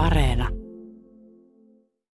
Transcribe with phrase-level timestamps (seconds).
[0.00, 0.48] Areena.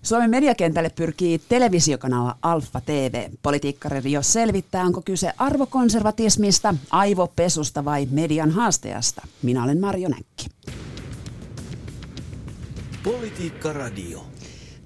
[0.03, 3.29] Suomen mediakentälle pyrkii televisiokanava Alfa TV.
[3.43, 9.27] Politiikkaredio selvittää, onko kyse arvokonservatismista, aivopesusta vai median haasteesta.
[9.41, 10.45] Minä olen Marjo Näkki.
[13.03, 14.25] Politiikka Radio.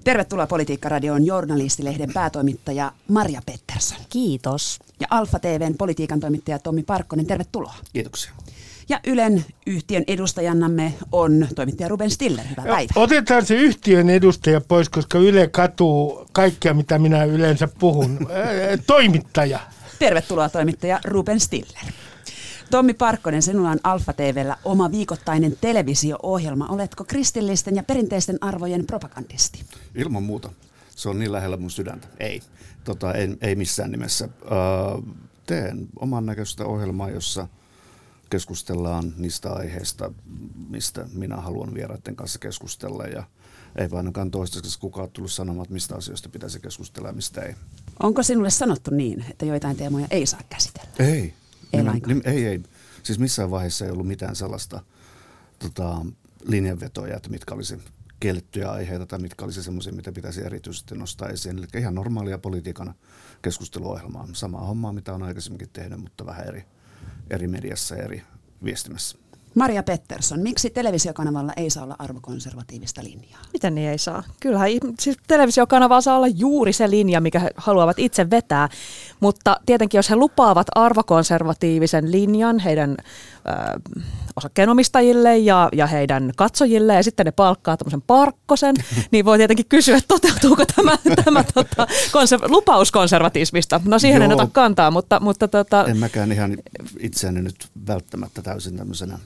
[0.04, 3.98] Tervetuloa Politiikka-radioon journalistilehden päätoimittaja Maria Pettersson.
[4.08, 4.78] Kiitos.
[5.00, 7.74] Ja Alfa TVn politiikan toimittaja Tommi Parkkonen, tervetuloa.
[7.92, 8.32] Kiitoksia.
[8.90, 12.44] Ja Ylen yhtiön edustajannamme on toimittaja Ruben Stiller.
[12.50, 12.94] Hyvää päivää.
[12.96, 18.18] Otetaan se yhtiön edustaja pois, koska Yle katuu kaikkea, mitä minä yleensä puhun.
[18.86, 19.60] Toimittaja.
[19.98, 21.82] Tervetuloa toimittaja Ruben Stiller.
[22.70, 26.66] Tommi Parkkonen, sinulla on Alfa TVllä oma viikoittainen televisio-ohjelma.
[26.68, 29.64] Oletko kristillisten ja perinteisten arvojen propagandisti?
[29.94, 30.50] Ilman muuta.
[30.96, 32.08] Se on niin lähellä mun sydäntä.
[32.20, 32.42] Ei.
[32.84, 34.28] Tota, ei, ei missään nimessä.
[34.44, 35.12] Öö,
[35.46, 37.48] teen oman näköistä ohjelmaa, jossa
[38.30, 40.12] keskustellaan niistä aiheista,
[40.68, 43.04] mistä minä haluan vieraiden kanssa keskustella.
[43.04, 43.24] Ja
[43.76, 47.54] ei ainakaan toistaiseksi kukaan ole tullut sanomaan, että mistä asioista pitäisi keskustella ja mistä ei.
[48.02, 50.90] Onko sinulle sanottu niin, että joitain teemoja ei saa käsitellä?
[50.98, 51.06] Ei.
[51.08, 51.34] Ei
[51.72, 52.16] Nimen- lainkaan.
[52.16, 52.60] nim- ei, ei.
[53.02, 54.80] Siis missään vaiheessa ei ollut mitään sellaista
[55.58, 56.06] tota,
[56.44, 57.78] linjanvetoja, että mitkä olisi
[58.20, 61.58] kiellettyjä aiheita tai mitkä olisi semmoisia, mitä pitäisi erityisesti nostaa esiin.
[61.58, 62.94] Eli ihan normaalia politiikan
[63.42, 64.28] keskusteluohjelmaa.
[64.32, 66.64] Samaa hommaa, mitä on aikaisemminkin tehnyt, mutta vähän eri,
[67.30, 68.22] eri mediassa ja eri
[68.64, 69.18] viestimässä.
[69.54, 73.40] Maria Pettersson, miksi televisiokanavalla ei saa olla arvokonservatiivista linjaa?
[73.52, 74.22] Miten niin ei saa?
[74.40, 74.70] Kyllähän
[75.00, 78.68] siis televisiokanava saa olla juuri se linja, mikä he haluavat itse vetää.
[79.20, 83.80] Mutta tietenkin, jos he lupaavat arvokonservatiivisen linjan heidän ö,
[84.36, 88.74] osakkeenomistajille ja, ja heidän katsojille, ja sitten ne palkkaa tämmöisen parkkosen,
[89.12, 93.80] niin voi tietenkin kysyä, että toteutuuko tämä, tämä tota, konser- lupaus konservatismista.
[93.84, 94.40] No siihen en Joo.
[94.40, 96.56] ota kantaa, mutta, mutta tota, En mäkään ihan
[97.00, 99.18] itseäni nyt välttämättä täysin tämmöisenä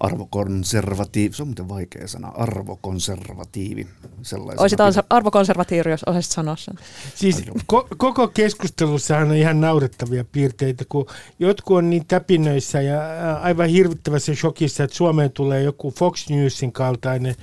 [0.00, 3.86] arvokonservatiivi, se on muuten vaikea sana, arvokonservatiivi.
[4.22, 5.04] sellaisena olisit pidän.
[5.10, 6.74] arvokonservatiivi, jos osaisit sanoa sen.
[7.14, 11.06] Siis ko- koko keskustelussahan on ihan naurettavia piirteitä, kun
[11.38, 13.00] jotkut on niin täpinöissä ja
[13.42, 17.34] aivan hirvittävässä shokissa, että Suomeen tulee joku Fox Newsin kaltainen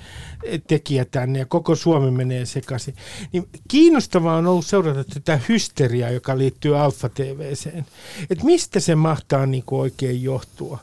[0.67, 2.95] tekijä tänne ja koko Suomi menee sekaisin.
[3.31, 7.85] Niin kiinnostavaa on ollut seurata tätä hysteriaa, joka liittyy Alfa TVseen.
[8.29, 10.79] Että mistä se mahtaa niin kuin oikein johtua.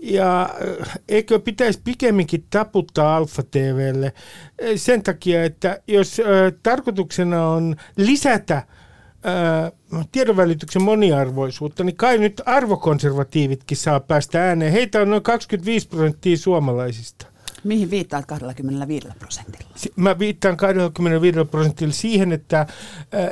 [0.00, 0.42] Ja
[0.82, 4.12] äh, eikö pitäisi pikemminkin taputtaa Alfa TVlle
[4.58, 6.26] eh, sen takia, että jos äh,
[6.62, 9.72] tarkoituksena on lisätä äh,
[10.12, 14.72] tiedonvälityksen moniarvoisuutta, niin kai nyt arvokonservatiivitkin saa päästä ääneen.
[14.72, 17.26] Heitä on noin 25 prosenttia suomalaisista.
[17.64, 19.70] Mihin viittaat 25 prosentilla?
[19.96, 22.68] Mä viittaan 25 prosentilla siihen, että äh,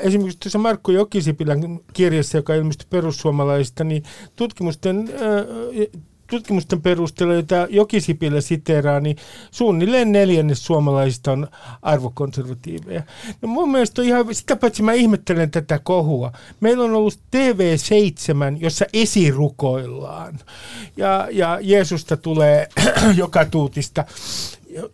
[0.01, 4.03] esimerkiksi tuossa Markku Jokisipilän kirjassa, joka ilmestyi perussuomalaisista, niin
[4.37, 9.17] tutkimusten, äh, tutkimusten perusteella, jota Jokisipilä siteeraa, niin
[9.51, 11.49] suunnilleen neljännes suomalaisista on
[11.83, 13.03] arvokonservatiiveja.
[13.43, 16.33] No mun mielestä on ihan, sitä paitsi mä ihmettelen tätä kohua.
[16.61, 20.39] Meillä on ollut TV7, jossa esirukoillaan.
[20.97, 22.69] Ja, ja Jeesusta tulee
[23.17, 24.05] joka tuutista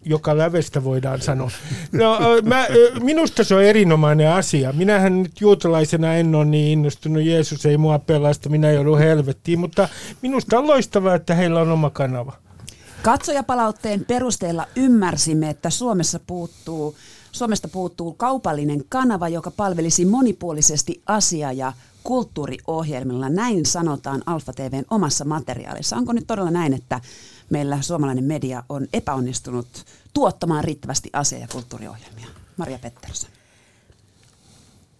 [0.04, 1.50] joka lävestä voidaan sanoa.
[1.93, 2.66] No, mä,
[3.03, 4.72] minusta se on erinomainen asia.
[4.72, 7.22] Minähän nyt juutalaisena en ole niin innostunut.
[7.22, 9.60] Jeesus ei mua pelasta, minä joudun helvettiin.
[9.60, 9.88] Mutta
[10.22, 12.32] minusta on loistavaa, että heillä on oma kanava.
[13.03, 16.97] Katsojapalautteen perusteella ymmärsimme, että Suomessa puuttuu,
[17.32, 21.72] Suomesta puuttuu kaupallinen kanava, joka palvelisi monipuolisesti asia- ja
[22.04, 23.28] kulttuuriohjelmilla.
[23.28, 25.97] Näin sanotaan Alfa TVn omassa materiaalissa.
[25.97, 27.00] Onko nyt todella näin, että
[27.52, 29.66] meillä suomalainen media on epäonnistunut
[30.14, 32.26] tuottamaan riittävästi asia- ja kulttuuriohjelmia?
[32.56, 33.30] Maria Pettersson.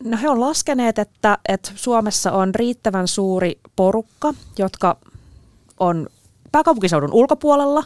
[0.05, 4.97] No he on laskeneet, että, että Suomessa on riittävän suuri porukka, jotka
[5.81, 6.09] on
[6.53, 7.85] pääkaupunkiseudun ulkopuolella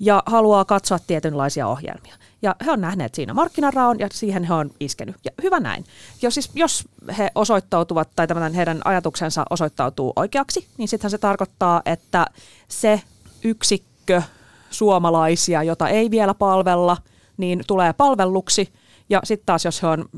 [0.00, 2.14] ja haluaa katsoa tietynlaisia ohjelmia.
[2.42, 5.16] Ja he on nähneet siinä markkinaraon ja siihen he on iskenyt.
[5.24, 5.84] Ja hyvä näin.
[6.22, 6.84] Jos, siis, jos
[7.18, 12.26] he osoittautuvat tai tämän heidän ajatuksensa osoittautuu oikeaksi, niin sittenhän se tarkoittaa, että
[12.68, 13.02] se
[13.44, 14.22] yksikkö
[14.70, 16.96] suomalaisia, jota ei vielä palvella,
[17.36, 18.72] niin tulee palvelluksi.
[19.10, 20.08] Ja sitten taas, jos he on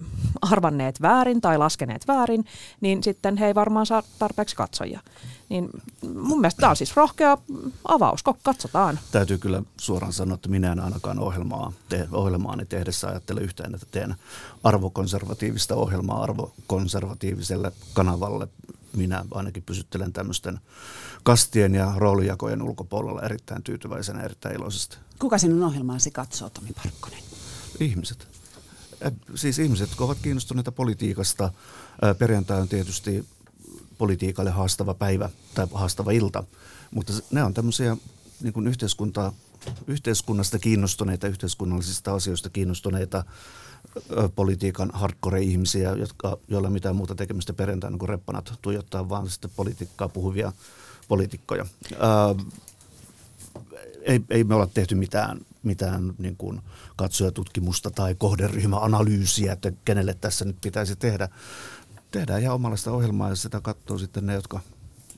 [0.42, 2.44] arvanneet väärin tai laskeneet väärin,
[2.80, 5.00] niin sitten he ei varmaan saa tarpeeksi katsojia.
[5.48, 5.68] Niin
[6.14, 7.38] mun mielestä tämä on siis rohkea
[7.88, 8.98] avaus, katsotaan.
[9.12, 13.86] Täytyy kyllä suoraan sanoa, että minä en ainakaan ohjelmaa, te, ohjelmaani tehdessä ajattele yhtään, että
[13.90, 14.14] teen
[14.64, 18.48] arvokonservatiivista ohjelmaa arvokonservatiiviselle kanavalle.
[18.96, 20.60] Minä ainakin pysyttelen tämmöisten
[21.22, 24.96] kastien ja roolijakojen ulkopuolella erittäin tyytyväisenä erittäin iloisesti.
[25.18, 27.22] Kuka sinun ohjelmaasi katsoo, Tomi Parkkonen?
[27.80, 28.28] Ihmiset.
[29.34, 31.52] Siis ihmiset, jotka ovat kiinnostuneita politiikasta.
[32.18, 33.28] Perjantai on tietysti
[33.98, 36.44] politiikalle haastava päivä tai haastava ilta,
[36.90, 37.96] mutta ne on tämmöisiä
[38.40, 39.32] niin kuin yhteiskunta,
[39.86, 43.24] yhteiskunnasta kiinnostuneita, yhteiskunnallisista asioista kiinnostuneita
[44.34, 50.08] politiikan hardcore-ihmisiä, jotka, joilla ei mitään muuta tekemistä perjantaina kuin reppanat tuijottaa vaan sitten politiikkaa
[50.08, 50.52] puhuvia
[51.08, 51.66] poliitikkoja.
[51.98, 52.34] Ää,
[54.02, 56.60] ei, ei me olla tehty mitään, mitään niin kuin
[56.96, 61.28] katsojatutkimusta tai kohderyhmäanalyysiä, että kenelle tässä nyt pitäisi tehdä.
[62.10, 64.60] Tehdään ihan omanlaista ohjelmaa ja sitä katsoo sitten ne, jotka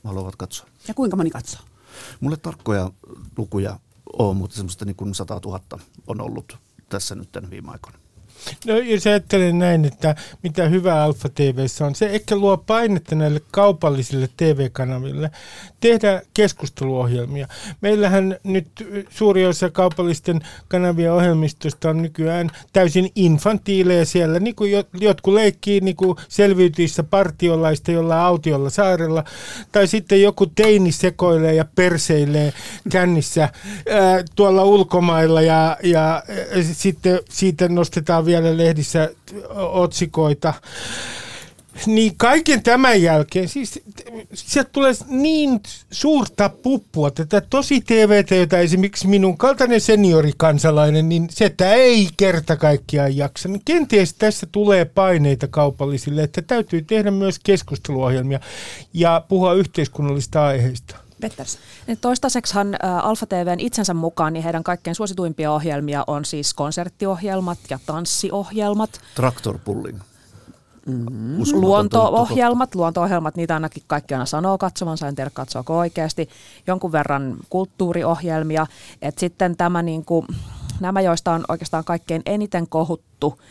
[0.03, 0.67] haluavat katsoa.
[0.87, 1.61] Ja kuinka moni katsoo?
[2.19, 2.91] Mulle tarkkoja
[3.37, 3.79] lukuja
[4.19, 5.61] on, mutta semmoista niin kuin 100 000
[6.07, 6.57] on ollut
[6.89, 8.02] tässä nyt viime aikoina.
[8.65, 13.41] No jos ajattelen näin, että mitä hyvää Alfa TVssä on, se ehkä luo painetta näille
[13.51, 15.31] kaupallisille TV-kanaville
[15.79, 17.47] tehdä keskusteluohjelmia.
[17.81, 18.67] Meillähän nyt
[19.09, 25.95] suuri osa kaupallisten kanavien ohjelmistosta on nykyään täysin infantiileja siellä, niin kuin jotkut leikkii niin
[25.95, 29.23] kuin selviytyissä partiolaista jollain autiolla saarella,
[29.71, 32.53] tai sitten joku teini sekoilee ja perseilee
[32.91, 33.49] kännissä
[33.89, 36.23] ää, tuolla ulkomailla ja, ja ja
[36.73, 39.09] sitten siitä nostetaan vielä lehdissä
[39.55, 40.53] otsikoita.
[41.85, 43.79] Niin kaiken tämän jälkeen, siis
[44.33, 51.45] sieltä tulee niin suurta puppua, tätä tosi TVtä, jota esimerkiksi minun kaltainen seniorikansalainen, niin se
[51.45, 53.49] että ei kerta kaikkiaan jaksa.
[53.49, 58.39] Niin kenties tässä tulee paineita kaupallisille, että täytyy tehdä myös keskusteluohjelmia
[58.93, 61.02] ja puhua yhteiskunnallista aiheista.
[61.23, 61.57] Petters.
[61.87, 62.67] Niin toistaiseksihan
[63.03, 69.59] Alfa TVn itsensä mukaan niin heidän kaikkein suosituimpia ohjelmia on siis konserttiohjelmat ja tanssiohjelmat, Traktor
[69.65, 69.99] pulling.
[70.85, 71.43] Mm-hmm.
[71.51, 76.29] luonto-ohjelmat, luonto-ohjelmat, niitä ainakin kaikki aina sanoo katsomansa, en tiedä katsoako oikeasti,
[76.67, 78.67] jonkun verran kulttuuriohjelmia,
[79.01, 80.27] että sitten tämä niin kuin,
[80.79, 83.41] nämä, joista on oikeastaan kaikkein eniten kohuttu,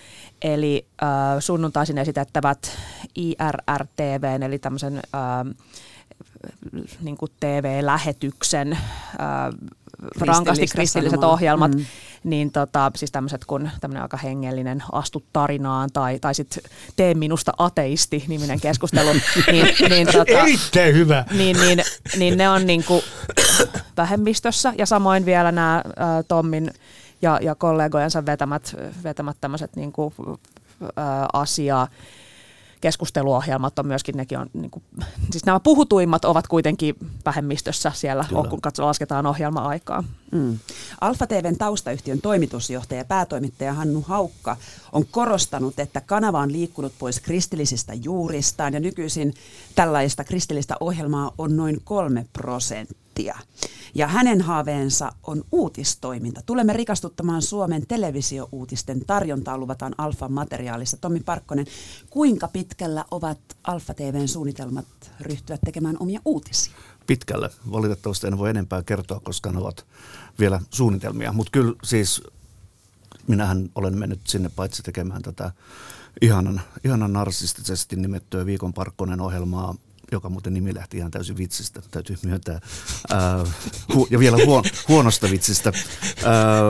[0.43, 1.09] eli äh,
[1.39, 2.59] sunnuntaisin esitettävät
[3.17, 5.55] IRRTV, eli tämmöisen äh,
[7.01, 8.79] niin kuin TV-lähetyksen, äh,
[10.21, 11.35] rankasti kristilliset sanomaa.
[11.35, 11.85] ohjelmat, Mm.
[12.25, 16.63] niin tota, siis tämmöiset kuin tämmöinen aika hengellinen Astu tarinaan tai, tai sitten
[16.97, 19.09] Tee minusta ateisti niminen keskustelu,
[19.53, 21.25] niin, niin, tota, Erittäin hyvä.
[21.33, 21.83] niin, niin,
[22.19, 23.03] niin ne on niinku
[23.97, 26.71] vähemmistössä ja samoin vielä nämä ä, Tommin
[27.23, 30.13] ja, ja kollegojensa vetämät, vetämät tämmöiset niinku,
[30.83, 30.89] ä,
[31.33, 31.89] asiaa
[32.83, 34.83] keskusteluohjelmat on myöskin, nekin on, niin kuin,
[35.31, 36.95] siis nämä puhutuimmat ovat kuitenkin
[37.27, 38.49] vähemmistössä siellä, Kyllä.
[38.49, 40.05] kun katso, lasketaan ohjelma-aikaa.
[40.33, 40.59] Mm.
[41.01, 44.57] Alfa TVn taustayhtiön toimitusjohtaja ja päätoimittaja Hannu Haukka
[44.93, 49.35] on korostanut, että kanava on liikkunut pois kristillisistä juuristaan ja nykyisin
[49.75, 53.02] tällaista kristillistä ohjelmaa on noin kolme prosenttia.
[53.95, 56.43] Ja hänen haaveensa on uutistoiminta.
[56.47, 60.97] Tulemme rikastuttamaan Suomen televisiouutisten tarjontaa, luvataan Alfan materiaalissa.
[60.97, 61.67] Tommi Parkkonen,
[62.11, 64.87] kuinka pitkällä ovat Alfa TVn suunnitelmat
[65.21, 66.73] ryhtyä tekemään omia uutisia?
[67.07, 67.51] pitkälle.
[67.73, 69.87] Valitettavasti en voi enempää kertoa, koska ne ovat
[70.39, 71.33] vielä suunnitelmia.
[71.33, 72.23] Mutta kyllä siis
[73.29, 75.53] minähän olen mennyt sinne paitsi tekemään tätä
[76.21, 79.75] ihanan, ihanan narsistisesti nimettyä Viikon Parkkonen ohjelmaa,
[80.13, 82.61] joka muuten nimi lähti ihan täysin vitsistä, täytyy myöntää.
[83.11, 83.45] Ää,
[83.93, 85.73] hu- ja vielä huon, huonosta vitsistä.
[86.25, 86.63] Ää,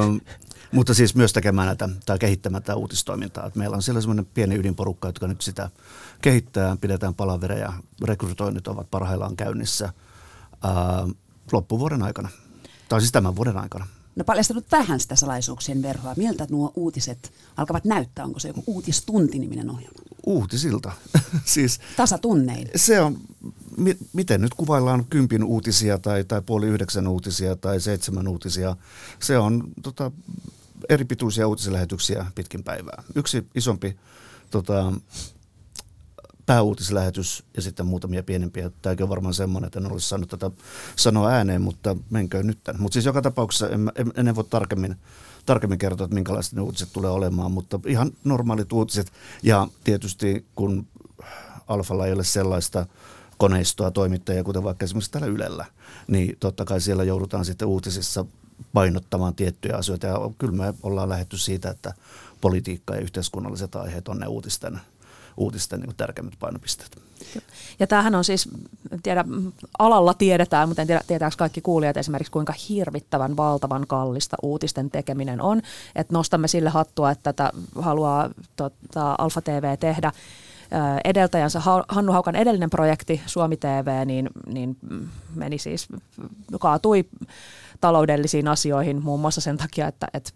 [0.73, 3.47] mutta siis myös tekemään näitä tai kehittämään tätä uutistoimintaa.
[3.47, 5.71] Et meillä on siellä semmoinen pieni ydinporukka, jotka nyt sitä
[6.23, 7.73] kehittää, pidetään palavereja,
[8.05, 9.93] rekrytoinnit ovat parhaillaan käynnissä
[10.63, 10.73] ää,
[11.53, 12.29] loppuvuoden aikana.
[12.89, 13.87] Tai siis tämän vuoden aikana.
[14.17, 16.15] No paljastanut vähän sitä salaisuuksien verhoa.
[16.17, 18.25] Miltä nuo uutiset alkavat näyttää?
[18.25, 20.03] Onko se joku uutistunti-niminen ohjelma?
[20.27, 20.93] Uutisilta.
[21.45, 22.69] siis Tasatunnein.
[22.77, 23.19] se on,
[23.77, 28.77] mi, miten nyt kuvaillaan kympin uutisia tai, tai puoli yhdeksän uutisia tai seitsemän uutisia.
[29.19, 30.11] Se on tota,
[30.89, 33.03] eri pituisia uutislähetyksiä pitkin päivää.
[33.15, 33.97] Yksi isompi
[34.51, 34.93] tota,
[36.47, 38.71] pääuutislähetys ja sitten muutamia pienempiä.
[38.83, 40.51] Tämäkin on varmaan semmoinen, että en olisi saanut tätä
[40.97, 42.59] sanoa ääneen, mutta menköön nyt.
[42.79, 44.97] Mutta siis joka tapauksessa en, en, en voi tarkemmin,
[45.47, 49.13] tarkemmin kertoa, että minkälaiset ne uutiset tulee olemaan, mutta ihan normaalit uutiset.
[49.43, 50.87] Ja tietysti kun
[51.69, 52.87] Alfalla ei ole sellaista
[53.39, 55.65] koneistoa, toimittajia, kuten vaikka esimerkiksi täällä Ylellä,
[56.07, 58.25] niin totta kai siellä joudutaan sitten uutisissa
[58.73, 60.07] painottamaan tiettyjä asioita.
[60.07, 61.95] Ja kyllä me ollaan lähetty siitä, että
[62.41, 64.81] politiikka ja yhteiskunnalliset aiheet on ne uutisten,
[65.37, 67.03] uutisten niin tärkeimmät painopisteet.
[67.79, 68.49] Ja tämähän on siis,
[69.03, 69.25] tiedä,
[69.79, 75.41] alalla tiedetään, mutta en tiedä, tietääkö kaikki kuulijat esimerkiksi, kuinka hirvittävän valtavan kallista uutisten tekeminen
[75.41, 75.63] on.
[75.97, 80.13] Että nostamme sille hattua, että tätä haluaa tota, Alfa TV tehdä.
[81.05, 84.77] Edeltäjänsä Ha- Hannu Haukan edellinen projekti Suomi TV niin, niin
[85.35, 85.89] meni siis,
[86.61, 87.05] kaatui
[87.81, 90.31] taloudellisiin asioihin muun muassa sen takia, että, että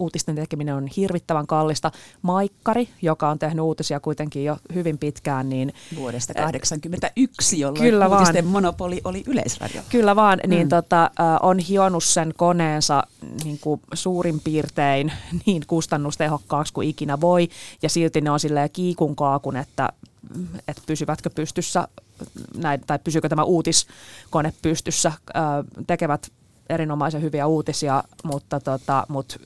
[0.00, 1.90] uutisten tekeminen on hirvittävän kallista.
[2.22, 5.72] Maikkari, joka on tehnyt uutisia kuitenkin jo hyvin pitkään, niin...
[5.96, 8.52] Vuodesta 1981, jolloin Kyllä uutisten vaan.
[8.52, 9.82] monopoli oli yleisradio.
[9.88, 11.10] Kyllä vaan, niin tota,
[11.42, 13.02] on hionut sen koneensa
[13.44, 15.12] niin kuin suurin piirtein
[15.46, 17.48] niin kustannustehokkaaksi kuin ikinä voi,
[17.82, 19.88] ja silti ne on silleen kiikun kaakun, että,
[20.68, 21.88] että pysyvätkö pystyssä,
[22.56, 25.12] näin, tai pysyykö tämä uutiskone pystyssä,
[25.86, 26.30] tekevät
[26.70, 29.36] erinomaisen hyviä uutisia, mutta, tota, mutta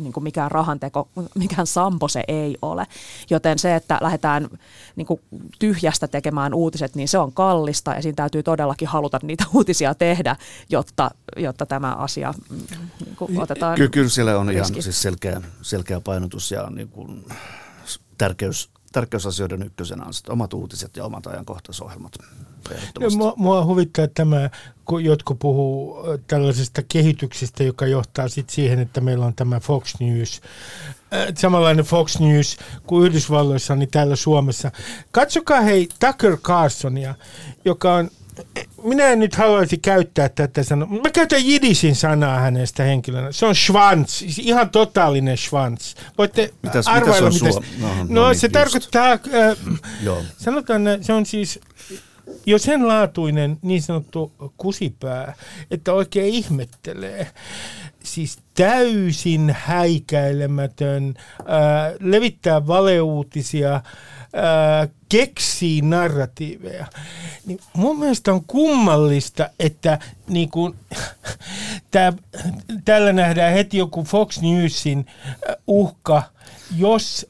[0.00, 2.86] niin kuin mikään rahanteko, mikään sampo se ei ole.
[3.30, 4.48] Joten se, että lähdetään
[4.96, 5.20] niin kuin
[5.58, 10.36] tyhjästä tekemään uutiset, niin se on kallista ja siinä täytyy todellakin haluta niitä uutisia tehdä,
[10.70, 12.34] jotta, jotta tämä asia
[13.04, 14.82] niin kuin otetaan Ky- kyllä siellä on ihan riski.
[14.82, 17.24] siis selkeä, selkeä painotus ja niin kuin
[18.18, 22.12] tärkeys, tärkeysasioiden ykkösenä on omat uutiset ja omat ajankohtaisohjelmat.
[23.00, 24.50] Ja mua, mua huvittaa tämä,
[24.84, 30.40] kun jotkut puhuu tällaisesta kehityksestä, joka johtaa sit siihen, että meillä on tämä Fox News,
[31.14, 32.56] äh, samanlainen Fox News
[32.86, 34.70] kuin Yhdysvalloissa, niin täällä Suomessa.
[35.10, 37.14] Katsokaa hei Tucker Carlsonia,
[37.64, 38.10] joka on
[38.84, 40.88] minä en nyt haluaisi käyttää tätä sanaa.
[40.88, 43.32] Mä käytän jidisin sanaa hänestä henkilönä.
[43.32, 45.94] Se on schwanz, siis ihan totaalinen schwanz.
[46.18, 47.70] Voitte Mitäs- arvailla, mitäs on mitä...
[47.78, 48.52] suo- no, no, no niin, se just.
[48.52, 49.10] tarkoittaa...
[49.12, 49.56] Äh,
[50.02, 50.22] Joo.
[50.38, 51.60] Sanotaan, että se on siis
[52.46, 55.34] jo sen laatuinen niin sanottu kusipää,
[55.70, 57.26] että oikein ihmettelee.
[58.04, 61.14] Siis täysin häikäilemätön,
[61.46, 66.86] ää, levittää valeuutisia, ää, keksii narratiiveja.
[67.46, 70.76] Niin mun mielestä on kummallista, että niin kun,
[71.90, 72.12] tää,
[72.84, 75.06] täällä nähdään heti joku Fox Newsin
[75.48, 76.22] ää, uhka,
[76.76, 77.29] jos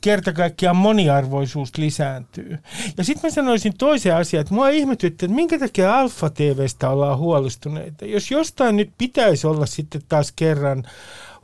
[0.00, 2.58] kerta kaikkiaan moniarvoisuus lisääntyy.
[2.96, 7.18] Ja sitten mä sanoisin toisen asian, että mua ihmetytti, että minkä takia Alfa TVstä ollaan
[7.18, 8.06] huolestuneita.
[8.06, 10.84] Jos jostain nyt pitäisi olla sitten taas kerran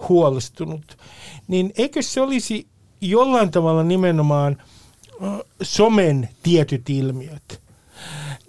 [0.08, 0.98] huolestunut,
[1.48, 2.66] niin eikö se olisi
[3.00, 4.62] jollain tavalla nimenomaan
[5.62, 7.66] somen tietyt ilmiöt?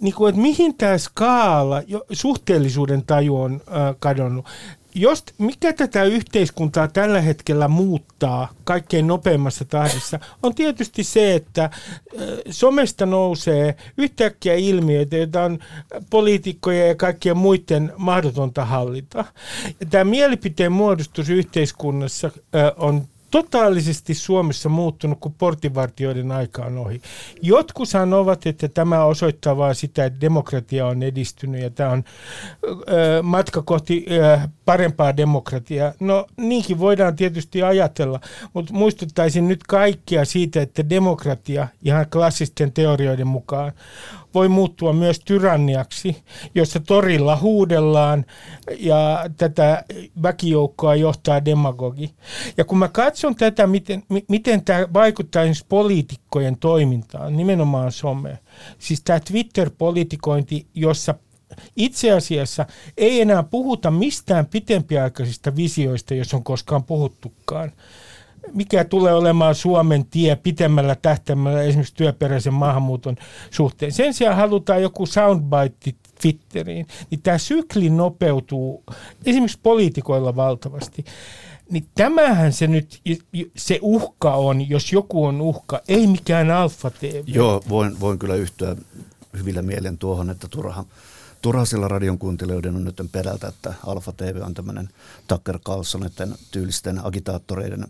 [0.00, 4.46] niin kuin, että mihin tämä skaala, jo, suhteellisuuden taju on äh, kadonnut.
[4.98, 11.70] Jos, mikä tätä yhteiskuntaa tällä hetkellä muuttaa kaikkein nopeimmassa tahdissa, on tietysti se, että
[12.50, 15.58] somesta nousee yhtäkkiä ilmiöitä, joita on
[16.10, 19.24] poliitikkojen ja kaikkien muiden mahdotonta hallita.
[19.90, 22.30] Tämä mielipiteen muodostus yhteiskunnassa
[22.76, 27.00] on totaalisesti Suomessa muuttunut, kun portinvartijoiden aika on ohi.
[27.42, 32.04] Jotkut sanovat, että tämä osoittaa vain sitä, että demokratia on edistynyt ja tämä on
[32.64, 35.92] ö, matka kohti ö, parempaa demokratiaa.
[36.00, 38.20] No niinkin voidaan tietysti ajatella,
[38.54, 43.72] mutta muistuttaisin nyt kaikkia siitä, että demokratia ihan klassisten teorioiden mukaan
[44.34, 46.16] voi muuttua myös tyranniaksi,
[46.54, 48.24] jossa torilla huudellaan
[48.78, 49.84] ja tätä
[50.22, 52.14] väkijoukkoa johtaa demagogi.
[52.56, 58.38] Ja kun mä katson tätä, miten, mi- miten tämä vaikuttaa esimerkiksi poliitikkojen toimintaan, nimenomaan some,
[58.78, 61.14] siis tämä Twitter-politikointi, jossa
[61.76, 62.66] itse asiassa
[62.96, 67.72] ei enää puhuta mistään pitempiaikaisista visioista, jos on koskaan puhuttukaan
[68.54, 73.16] mikä tulee olemaan Suomen tie pitemmällä tähtäimellä esimerkiksi työperäisen maahanmuuton
[73.50, 73.92] suhteen.
[73.92, 78.84] Sen sijaan halutaan joku soundbite Twitteriin, niin tämä sykli nopeutuu
[79.26, 81.04] esimerkiksi poliitikoilla valtavasti.
[81.70, 83.00] Niin tämähän se nyt,
[83.56, 87.22] se uhka on, jos joku on uhka, ei mikään Alfa TV.
[87.26, 88.76] Joo, voin, voin kyllä yhtyä
[89.38, 90.84] hyvillä mielen tuohon, että turha,
[91.42, 94.88] turha sillä radion kuuntelijoiden on nyt perältä, että Alfa TV on tämmöinen
[95.28, 97.84] Tucker Carlsoneiden tyylisten agitaattoreiden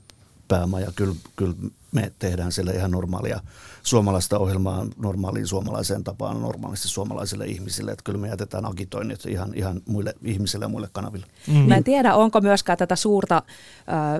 [0.49, 0.93] päämaja.
[0.97, 1.55] Kyllä, kyllä
[1.93, 3.41] me tehdään siellä ihan normaalia
[3.83, 7.91] suomalaista ohjelmaa normaaliin suomalaiseen tapaan normaalisti suomalaisille ihmisille.
[7.91, 11.27] Että kyllä me jätetään agitoinnit ihan, ihan muille ihmisille ja muille kanaville.
[11.47, 11.55] Mm.
[11.55, 13.45] Mä en tiedä, onko myöskään tätä suurta äh,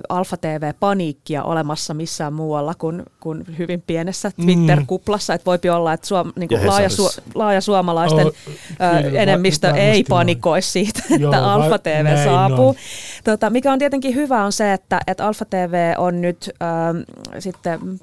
[0.09, 5.33] Alfa TV-paniikkia olemassa missään muualla kuin, kuin hyvin pienessä Twitter-kuplassa.
[5.33, 8.33] Että voipi olla, että suom, niin kuin laaja, su, laaja suomalaisten Oh,
[8.81, 12.69] äh, enemmistö ei panikoi siitä, että Joo, Alfa TV saapuu.
[12.69, 12.75] on.
[13.23, 17.99] Tota, mikä on tietenkin hyvä on se, että, että Alfa TV on nyt äh, sitten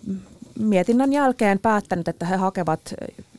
[0.58, 2.94] mietinnän jälkeen päättänyt, että he hakevat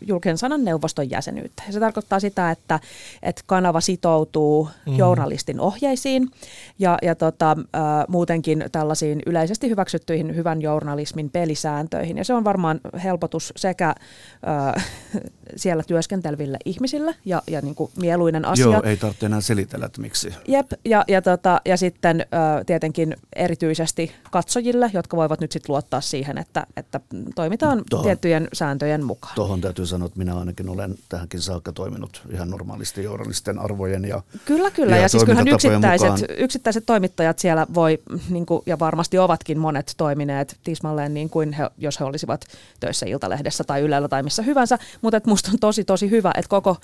[0.08, 1.64] julkisen sanan neuvoston jäsenyyttä.
[1.68, 2.80] Ja se tarkoittaa sitä, että,
[3.24, 4.98] että kanava sitoutuu mm.
[4.98, 6.32] journalistin ohjeisiin
[6.80, 12.18] ja, ja tota, äh, muutenkin tällaisiin yleisesti hyväksyttyihin hyvän journalismin pelisääntöihin.
[12.18, 13.96] Ja se on varmaan helpotus sekä
[14.48, 14.86] äh,
[15.56, 18.66] siellä työskenteleville ihmisille ja, ja niin kuin mieluinen asia.
[18.66, 20.34] Joo, ei tarvitse enää selitellä, että miksi.
[20.48, 26.02] Jep, ja, ja, tota, ja sitten ö, tietenkin erityisesti katsojille, jotka voivat nyt sitten luottaa
[26.02, 27.00] siihen, että, että
[27.36, 29.36] toimitaan Tohon- tiettyjen sääntöjen mukaan.
[29.36, 34.22] Tuohon täytyy sanoa, että minä ainakin olen tähänkin saakka toiminut ihan normaalisti journalisten arvojen ja
[34.46, 34.96] Kyllä, kyllä.
[34.96, 38.00] Ja, ja siis kyllähän yksittäiset, yksittäiset toimittajat siellä voi,
[38.30, 42.46] niin kuin, ja varmasti ovatkin monet toimineet tismalleen niin kuin he, jos he olisivat
[42.80, 44.80] töissä Iltalehdessä tai Ylellä tai missä hyvänsä.
[45.02, 46.76] Mutta musta on tosi, tosi hyvä, että koko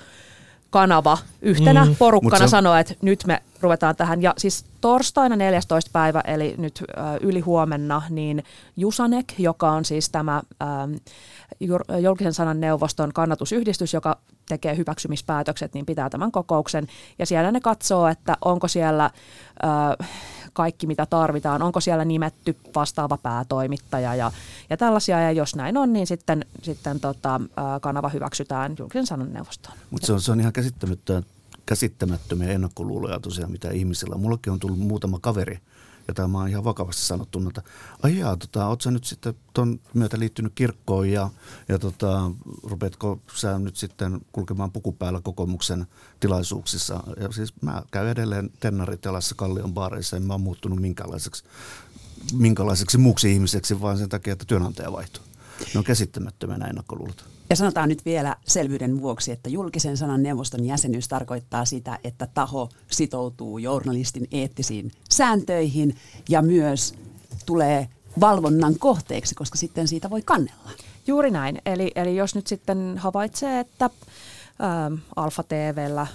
[0.73, 1.95] kanava yhtenä mm.
[1.95, 4.21] porukkana sanoo, että nyt me ruvetaan tähän.
[4.21, 5.89] Ja siis torstaina 14.
[5.93, 8.43] päivä, eli nyt äh, yli huomenna, niin
[8.77, 14.17] Jusanek, joka on siis tämä äh, julkisen sanan neuvoston kannatusyhdistys, joka
[14.49, 16.87] tekee hyväksymispäätökset, niin pitää tämän kokouksen.
[17.19, 20.09] Ja siellä ne katsoo, että onko siellä äh,
[20.53, 24.31] kaikki, mitä tarvitaan, onko siellä nimetty vastaava päätoimittaja ja,
[24.69, 25.19] ja tällaisia.
[25.21, 27.41] Ja jos näin on, niin sitten, sitten tota,
[27.81, 29.77] kanava hyväksytään julkisen sanan neuvostoon.
[29.91, 30.53] Mutta se on, se on ihan
[31.65, 34.15] käsittämättömiä ennakkoluuloja tosiaan, mitä ihmisillä.
[34.15, 35.59] Mullakin on tullut muutama kaveri,
[36.07, 37.61] ja tämä on ihan vakavasti sanottuna, että
[38.03, 41.29] ai jaa, tota, oot sä nyt sitten ton myötä liittynyt kirkkoon ja,
[41.69, 42.31] ja tota,
[42.63, 45.87] rupeatko sä nyt sitten kulkemaan puku päällä kokoomuksen
[46.19, 47.03] tilaisuuksissa.
[47.19, 51.43] Ja siis mä käyn edelleen tennaritelassa Kallion baareissa, en mä ole muuttunut minkälaiseksi,
[52.33, 55.23] minkälaiseksi muuksi ihmiseksi, vaan sen takia, että työnantaja vaihtuu.
[55.73, 57.25] Ne on käsittämättömiä näin ennakkoluulot.
[57.49, 62.69] Ja sanotaan nyt vielä selvyyden vuoksi, että julkisen sanan neuvoston jäsenyys tarkoittaa sitä, että taho
[62.91, 65.95] sitoutuu journalistin eettisiin sääntöihin
[66.29, 66.93] ja myös
[67.45, 67.89] tulee
[68.19, 70.71] valvonnan kohteeksi, koska sitten siitä voi kannella.
[71.07, 71.61] Juuri näin.
[71.65, 73.89] Eli, eli jos nyt sitten havaitsee, että ä,
[75.15, 76.07] Alfa TVllä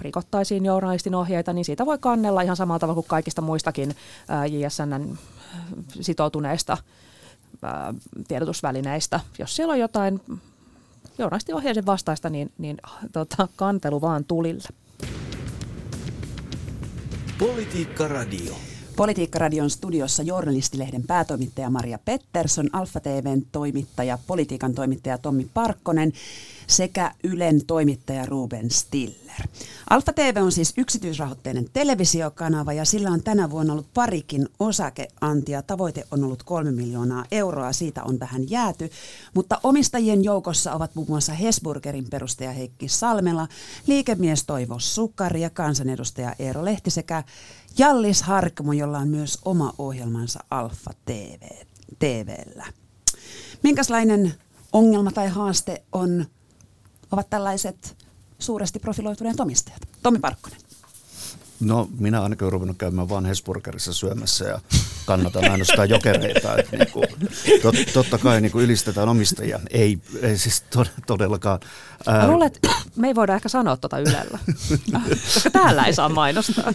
[0.00, 3.94] rikottaisiin journalistin ohjeita, niin siitä voi kannella ihan samalla tavalla kuin kaikista muistakin
[4.30, 5.18] ä, JSNn
[6.00, 6.78] sitoutuneista
[7.64, 7.94] ä,
[8.28, 9.20] tiedotusvälineistä.
[9.38, 10.20] Jos siellä on jotain
[11.18, 12.76] journalistiohjeiden vastaista, niin, niin
[13.12, 14.68] tota, kantelu vaan tulille.
[17.38, 18.71] Politiikka Radio.
[18.96, 26.12] Politiikkaradion studiossa journalistilehden päätoimittaja Maria Pettersson, Alfa TVn toimittaja, politiikan toimittaja Tommi Parkkonen
[26.66, 29.48] sekä Ylen toimittaja Ruben Stiller.
[29.90, 35.62] Alfa TV on siis yksityisrahoitteinen televisiokanava ja sillä on tänä vuonna ollut parikin osakeantia.
[35.62, 38.90] Tavoite on ollut kolme miljoonaa euroa, siitä on vähän jääty.
[39.34, 43.48] Mutta omistajien joukossa ovat muun muassa Hesburgerin perustaja Heikki Salmela,
[43.86, 47.22] liikemies Toivo Sukari ja kansanedustaja Eero Lehti sekä
[47.78, 51.48] Jallis Harkmo, jolla on myös oma ohjelmansa Alfa TV,
[51.98, 52.66] TVllä.
[53.62, 54.34] Minkälainen
[54.72, 56.26] ongelma tai haaste on
[57.12, 57.96] ovat tällaiset
[58.38, 59.88] suuresti profiloituneet omistajat?
[60.02, 60.61] Tomi Parkkonen.
[61.64, 64.60] No minä ainakin olen ruvennut käymään vaan Hesburgerissa syömässä ja
[65.06, 66.56] kannatan ainoastaan jokereita.
[66.56, 67.06] Että niin kuin,
[67.62, 69.60] tot, totta kai niin kuin ylistetään omistajia.
[69.70, 70.64] Ei, ei siis
[71.06, 71.60] todellakaan.
[72.06, 72.28] Ää...
[72.28, 74.38] Luulen, että me ei voida ehkä sanoa tuota Ylellä,
[75.34, 76.72] koska täällä ei saa mainostaa.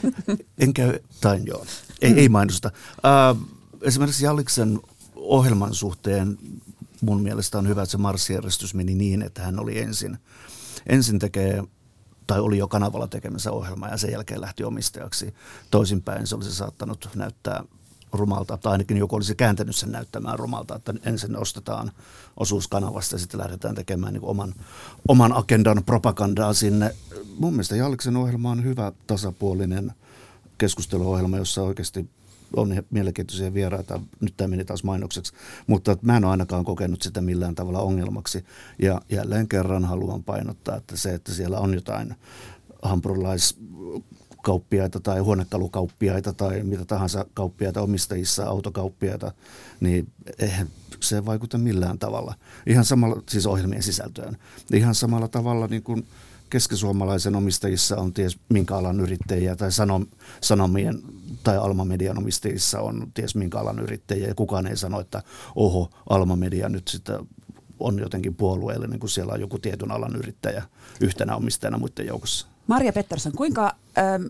[0.60, 1.66] En käy, tai joo,
[2.02, 2.72] ei, ei mainosta.
[3.04, 3.36] Ää,
[3.82, 4.80] esimerkiksi Jalliksen
[5.16, 6.38] ohjelman suhteen
[7.02, 10.18] mun mielestä on hyvä, että se marssijärjestys meni niin, että hän oli ensin,
[10.86, 11.64] ensin tekee
[12.28, 15.34] tai oli jo kanavalla tekemässä ohjelmaa ja sen jälkeen lähti omistajaksi.
[15.72, 17.64] Toisinpäin se olisi saattanut näyttää
[18.12, 21.92] rumalta, tai ainakin joku olisi kääntänyt sen näyttämään rumalta, että ensin ostetaan
[22.38, 24.56] osuus kanavasta ja sitten lähdetään tekemään niin oman,
[25.08, 26.96] oman agendan propagandaa sinne.
[27.40, 29.94] Mun mielestä Jalliksen ohjelma on hyvä tasapuolinen
[30.58, 32.10] keskusteluohjelma, jossa oikeasti
[32.56, 35.34] on mielenkiintoisia vieraita, nyt tämä meni taas mainokseksi,
[35.68, 38.46] mutta mä en ole ainakaan kokenut sitä millään tavalla ongelmaksi.
[38.80, 42.16] Ja jälleen kerran haluan painottaa, että se, että siellä on jotain
[42.82, 43.58] hampurulais
[44.44, 49.32] kauppiaita tai huonekalukauppiaita tai mitä tahansa kauppiaita omistajissa, autokauppiaita,
[49.80, 50.08] niin
[50.40, 50.68] eihän
[51.00, 52.36] se vaikuta millään tavalla.
[52.66, 54.38] Ihan samalla, siis ohjelmien sisältöön.
[54.74, 56.08] Ihan samalla tavalla niin kuin
[56.50, 60.06] keskisuomalaisen omistajissa on ties minkä alan yrittäjiä tai sanom,
[60.42, 61.02] sanomien
[61.44, 65.24] tai Alma Median omistajissa on ties minkä alan yrittäjiä ja kukaan ei sano, että
[65.56, 67.20] oho, Alma Media nyt sitten
[67.80, 70.64] on jotenkin puolueellinen, kun siellä on joku tietyn alan yrittäjä
[71.02, 72.48] yhtenä omistajana muiden joukossa.
[72.68, 74.26] Maria Pettersson, kuinka, ähm,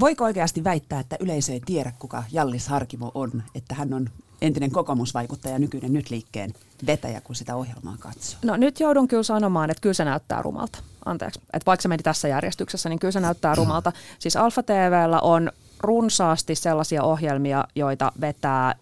[0.00, 4.10] voiko oikeasti väittää, että yleisö ei tiedä, kuka Jallis Harkimo on, että hän on
[4.42, 6.54] entinen kokoomusvaikuttaja, nykyinen nyt liikkeen
[6.86, 8.38] vetäjä, kun sitä ohjelmaa katsoo?
[8.44, 10.78] No nyt joudun kyllä sanomaan, että kyllä se näyttää rumalta.
[11.04, 11.40] Anteeksi.
[11.52, 13.92] Että vaikka se meni tässä järjestyksessä, niin kyllä se näyttää rumalta.
[14.18, 18.74] Siis Alfa TVllä on runsaasti sellaisia ohjelmia, joita vetää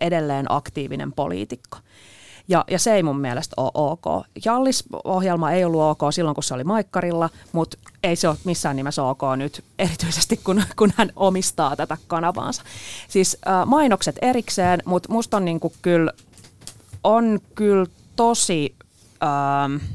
[0.00, 1.78] edelleen aktiivinen poliitikko.
[2.48, 4.26] Ja, ja se ei mun mielestä ole ok.
[4.44, 9.02] Jallis-ohjelma ei ollut ok silloin, kun se oli Maikkarilla, mutta ei se ole missään nimessä
[9.02, 12.62] ok nyt, erityisesti kun, kun hän omistaa tätä kanavaansa.
[13.08, 16.12] Siis äh, mainokset erikseen, mutta musta on niinku kyllä,
[17.04, 18.74] on kyllä tosi,
[19.22, 19.88] äh,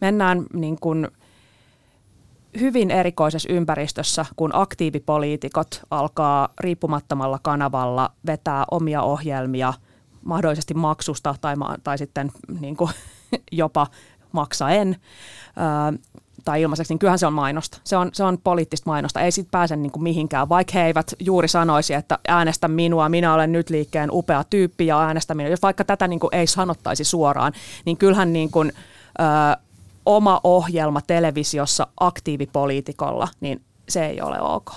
[0.00, 1.08] mennään niin kuin
[2.60, 9.74] hyvin erikoisessa ympäristössä, kun aktiivipoliitikot alkaa riippumattomalla kanavalla vetää omia ohjelmia–
[10.26, 12.90] mahdollisesti maksusta tai, ma- tai sitten niin kuin,
[13.52, 13.86] jopa
[14.32, 14.96] maksaen
[15.56, 15.92] ää,
[16.44, 17.78] tai ilmaiseksi, niin kyllähän se on mainosta.
[17.84, 19.20] Se on, se on poliittista mainosta.
[19.20, 23.34] Ei siitä pääse niin kuin mihinkään, vaikka he eivät juuri sanoisi, että äänestä minua, minä
[23.34, 25.50] olen nyt liikkeen upea tyyppi ja äänestä minua.
[25.50, 27.52] Jos vaikka tätä niin kuin ei sanottaisi suoraan,
[27.84, 28.72] niin kyllähän niin kuin,
[29.20, 29.22] ö,
[30.06, 34.70] oma ohjelma televisiossa aktiivipoliitikolla, niin se ei ole ok.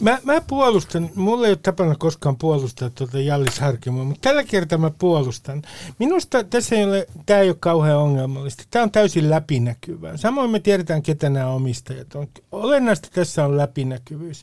[0.00, 4.78] Mä, mä puolustan, mulla ei ole tapana koskaan puolustaa tuota Jallis Harkimoa, mutta tällä kertaa
[4.78, 5.62] mä puolustan.
[5.98, 8.64] Minusta tässä ei ole, tämä ei ole kauhean ongelmallista.
[8.70, 10.16] Tämä on täysin läpinäkyvää.
[10.16, 12.28] Samoin me tiedetään, ketä nämä omistajat on.
[12.52, 14.42] Olennaista tässä on läpinäkyvyys.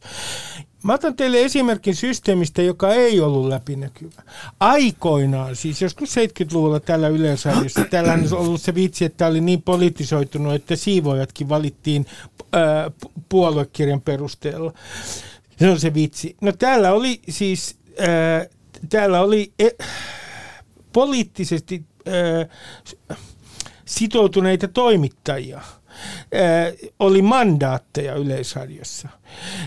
[0.84, 4.22] Mä otan teille esimerkin systeemistä, joka ei ollut läpinäkyvä.
[4.60, 9.62] Aikoinaan, siis joskus 70-luvulla tällä yleisradiossa, täällä on ollut se vitsi, että tämä oli niin
[9.62, 12.06] politisoitunut, että siivoojatkin valittiin
[12.54, 12.92] ää,
[13.30, 14.74] puoluekirjan perusteella.
[15.60, 16.36] Se on se vitsi.
[16.42, 18.46] No täällä oli siis, ää,
[18.90, 19.70] täällä oli e,
[20.94, 22.46] poliittisesti ää,
[23.86, 25.58] sitoutuneita toimittajia.
[25.58, 29.10] Ää, oli mandaatteja Yleisradiossa.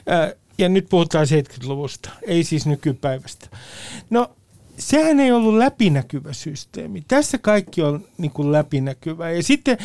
[0.07, 3.49] Ää, ja nyt puhutaan 70-luvusta, ei siis nykypäivästä.
[4.11, 4.37] No
[4.79, 7.05] sehän ei ollut läpinäkyvä systeemi.
[7.09, 9.31] Tässä kaikki on niin kuin läpinäkyvä.
[9.31, 9.79] Ja sitten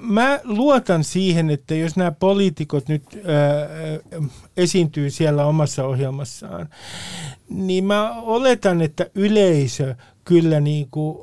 [0.00, 3.68] mä luotan siihen, että jos nämä poliitikot nyt ää,
[4.56, 6.68] esiintyy siellä omassa ohjelmassaan,
[7.48, 11.18] niin mä oletan, että yleisö kyllä niin kuin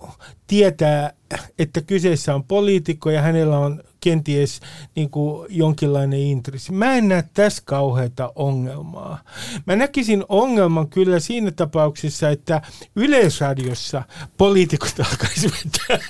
[0.47, 1.13] tietää,
[1.59, 4.59] että kyseessä on poliitikko ja hänellä on kenties
[4.95, 6.71] niin kuin jonkinlainen intressi.
[6.71, 9.19] Mä en näe tässä kauheata ongelmaa.
[9.65, 12.61] Mä näkisin ongelman kyllä siinä tapauksessa, että
[12.95, 14.03] yleisradiossa
[14.37, 16.01] poliitikot alkaisivat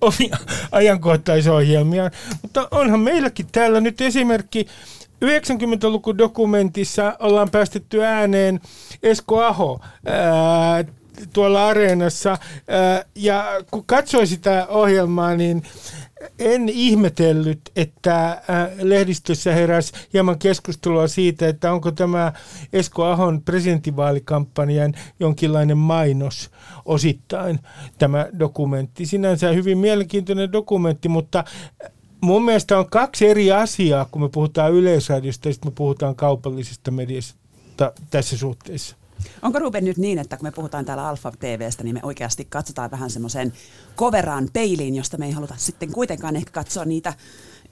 [0.00, 0.36] omia
[0.72, 2.10] ajankohtaisohjelmia.
[2.42, 4.66] Mutta onhan meilläkin täällä nyt esimerkki
[5.24, 8.60] 90-luvun dokumentissa ollaan päästetty ääneen
[9.02, 10.84] Esko Aho ää,
[11.32, 12.38] tuolla areenassa.
[12.68, 15.62] Ää, ja kun katsoin sitä ohjelmaa, niin
[16.38, 18.42] en ihmetellyt, että
[18.82, 22.32] lehdistössä heräsi hieman keskustelua siitä, että onko tämä
[22.72, 26.50] Esko Ahon presidentinvaalikampanjan jonkinlainen mainos
[26.84, 27.58] osittain
[27.98, 29.06] tämä dokumentti.
[29.06, 31.44] Sinänsä hyvin mielenkiintoinen dokumentti, mutta
[32.20, 36.90] mun mielestä on kaksi eri asiaa, kun me puhutaan yleisradiosta ja sitten me puhutaan kaupallisesta
[36.90, 37.40] mediasta
[38.10, 38.99] tässä suhteessa.
[39.42, 42.90] Onko Ruben nyt niin, että kun me puhutaan täällä Alfa TVstä, niin me oikeasti katsotaan
[42.90, 43.52] vähän semmoisen
[43.96, 47.14] koveraan peiliin, josta me ei haluta sitten kuitenkaan ehkä katsoa niitä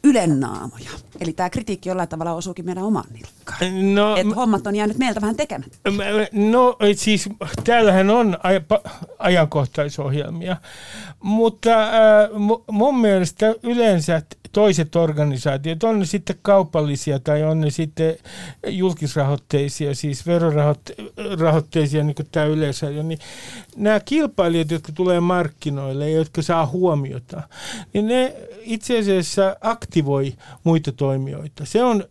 [0.05, 0.91] Ylen naamoja.
[1.21, 3.95] Eli tämä kritiikki jollain tavalla osuukin meidän omaan nilkkaan.
[3.95, 5.79] No, Et hommat on jäänyt meiltä vähän tekemättä.
[6.33, 7.29] No siis
[7.65, 10.57] täällähän on aj- ajankohtaisohjelmia,
[11.23, 11.91] mutta äh,
[12.71, 14.23] mun mielestä yleensä
[14.59, 18.17] toiset organisaatiot, on ne sitten kaupallisia tai on ne sitten
[18.67, 23.19] julkisrahoitteisia, siis verorahoitteisia niin kuin tämä yleensä, niin
[23.77, 27.43] nämä kilpailijat, jotka tulee markkinoille ja jotka saa huomiota,
[27.93, 30.33] niin ne itse asiassa aktivoi
[30.65, 31.65] muita toimijoita.
[31.65, 32.05] Se on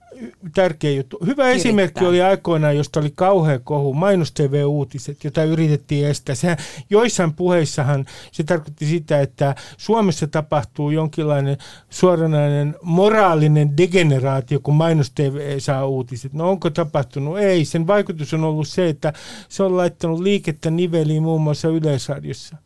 [0.54, 1.18] tärkeä juttu.
[1.22, 1.52] Hyvä Kirittää.
[1.52, 6.36] esimerkki oli aikoinaan, josta oli kauhea kohu, mainos TV-uutiset, jota yritettiin estää.
[6.36, 6.58] Sehän,
[6.90, 11.58] joissain puheissahan se tarkoitti sitä, että Suomessa tapahtuu jonkinlainen
[11.90, 16.34] suoranainen moraalinen degeneraatio, kun mainos TV saa uutiset.
[16.34, 17.40] No onko tapahtunut?
[17.40, 17.66] Ei.
[17.66, 19.14] Sen vaikutus on ollut se, että
[19.50, 22.58] se on laittanut liikettä niveliin muun muassa Yleisradiossa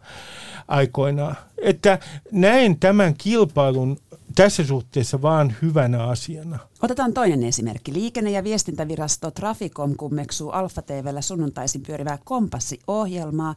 [0.67, 1.35] aikoinaan.
[1.61, 1.99] Että
[2.31, 3.97] näen tämän kilpailun
[4.35, 6.59] tässä suhteessa vaan hyvänä asiana.
[6.82, 7.94] Otetaan toinen esimerkki.
[7.94, 13.56] Liikenne- ja viestintävirasto Traficom kummeksuu Alfa TVllä sunnuntaisin pyörivää kompassiohjelmaa.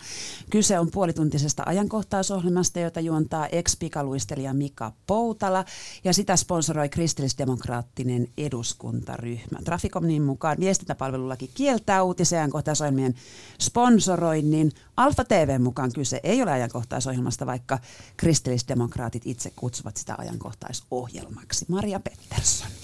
[0.51, 5.65] Kyse on puolituntisesta ajankohtaisohjelmasta, jota juontaa ex-pikaluistelija Mika Poutala
[6.05, 9.59] ja sitä sponsoroi kristillisdemokraattinen eduskuntaryhmä.
[9.65, 13.15] Traficomin mukaan viestintäpalvelulaki kieltää uutisen ajankohtaisohjelmien
[13.59, 14.73] sponsoroinnin.
[14.97, 17.79] Alfa TV mukaan kyse ei ole ajankohtaisohjelmasta, vaikka
[18.17, 21.67] kristillisdemokraatit itse kutsuvat sitä ajankohtaisohjelmaksi.
[21.69, 22.84] Maria Pettersson.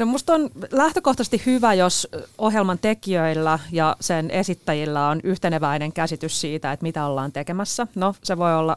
[0.00, 2.08] No musta on lähtökohtaisesti hyvä, jos
[2.38, 7.86] ohjelman tekijöillä ja sen esittäjillä on yhteneväinen käsitys siitä, että mitä ollaan tekemässä.
[7.94, 8.76] No se voi olla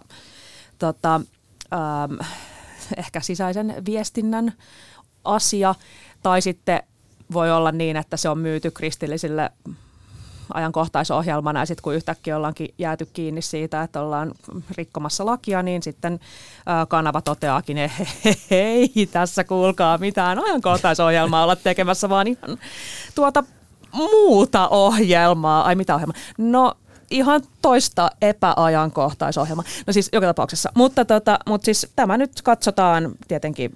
[0.80, 1.22] tota,
[1.74, 2.14] ähm,
[2.98, 4.54] ehkä sisäisen viestinnän
[5.24, 5.76] asia
[6.24, 6.84] tai sitten
[7.34, 9.52] voi olla niin, että se on myyty kristillisille
[10.54, 14.32] ajankohtaisohjelmana ja sitten kun yhtäkkiä ollaankin jääty kiinni siitä, että ollaan
[14.78, 16.20] rikkomassa lakia, niin sitten
[16.88, 18.06] kanava toteaakin, että
[18.52, 22.58] hei, tässä kuulkaa mitään ajankohtaisohjelmaa olla tekemässä, vaan ihan
[23.16, 23.44] tuota
[23.92, 25.64] muuta ohjelmaa.
[25.64, 26.18] Ai mitä ohjelmaa?
[26.38, 26.74] No
[27.12, 29.66] ihan toista epäajankohtaisohjelmaa.
[29.88, 30.72] No siis joka tapauksessa.
[30.76, 33.72] Mutta, tota, mutta siis tämä nyt katsotaan, tietenkin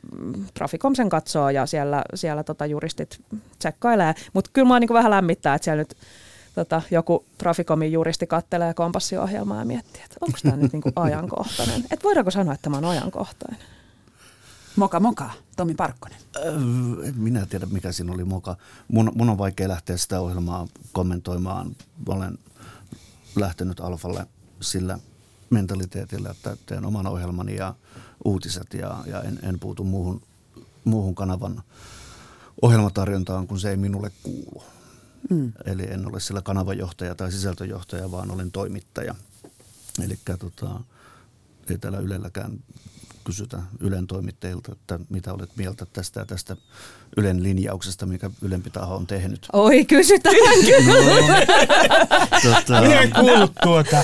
[0.54, 3.20] Traficom sen katsoo ja siellä, siellä tota juristit
[3.60, 4.14] tsekkailee.
[4.34, 5.98] Mutta kyllä mä niin vähän lämmittää, että siellä nyt
[6.58, 11.84] tota, joku Traficomin juristi kattelee kompassiohjelmaa ja miettii, että onko tämä nyt niinku ajankohtainen.
[11.92, 13.60] Et voidaanko sanoa, että tämä on ajankohtainen?
[14.76, 16.18] Moka moka, Tomi Parkkonen.
[16.36, 16.54] Öö,
[17.04, 18.56] en minä tiedä, mikä siinä oli moka.
[18.88, 21.76] Mun, mun on vaikea lähteä sitä ohjelmaa kommentoimaan.
[22.08, 22.38] Olen
[23.36, 24.28] lähtenyt Alfalle
[24.62, 25.00] sillä
[25.50, 27.76] mentaliteetillä, että teen oman ohjelmani ja
[28.26, 30.22] uutiset ja, ja en, en puutu muuhun,
[30.84, 31.64] muuhun kanavan
[32.62, 34.64] ohjelmatarjontaan, kun se ei minulle kuulu.
[35.30, 35.54] Mm.
[35.66, 39.16] Eli en ole sillä kanavajohtaja tai sisältöjohtaja, vaan olen toimittaja.
[40.06, 40.80] Eli tota,
[41.70, 42.60] ei täällä Ylelläkään
[43.28, 46.56] kysytä Ylen toimittajilta, että mitä olet mieltä tästä ja tästä
[47.18, 49.48] Ylen linjauksesta, mikä Ylempi taho on tehnyt.
[49.54, 50.36] Oi, kysytään
[50.66, 51.46] kyllä.
[52.44, 52.82] tota...
[52.82, 54.04] Minä en kuullut tuota.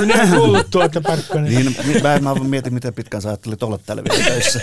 [0.00, 1.54] Minä en kuullut tuota, Parkkonen.
[1.54, 4.60] Niin, mä, mä mietin, miten pitkään sä ajattelit olla täällä vielä töissä.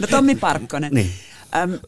[0.00, 0.92] No Tommi Parkkonen.
[0.92, 1.12] Niin.
[1.56, 1.78] Öm,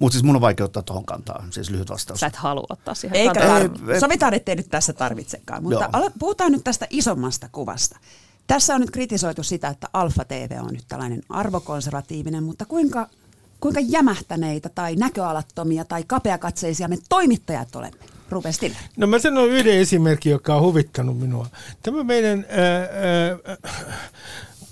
[0.00, 2.20] mutta siis mun on vaikea ottaa tuohon kantaa, siis lyhyt vastaus.
[2.20, 6.10] Sä et halua ottaa siihen Eikä tar- ei, Sovitaan, ettei nyt tässä tarvitsekaan, mutta Joo.
[6.18, 7.98] puhutaan nyt tästä isommasta kuvasta.
[8.46, 13.08] Tässä on nyt kritisoitu sitä, että Alfa TV on nyt tällainen arvokonservatiivinen, mutta kuinka,
[13.60, 17.98] kuinka jämähtäneitä tai näköalattomia tai kapeakatseisia me toimittajat olemme?
[18.30, 18.78] Ruben Stiller.
[18.96, 21.46] No mä sanon yhden esimerkin, joka on huvittanut minua.
[21.82, 23.56] Tämä meidän ää, ää,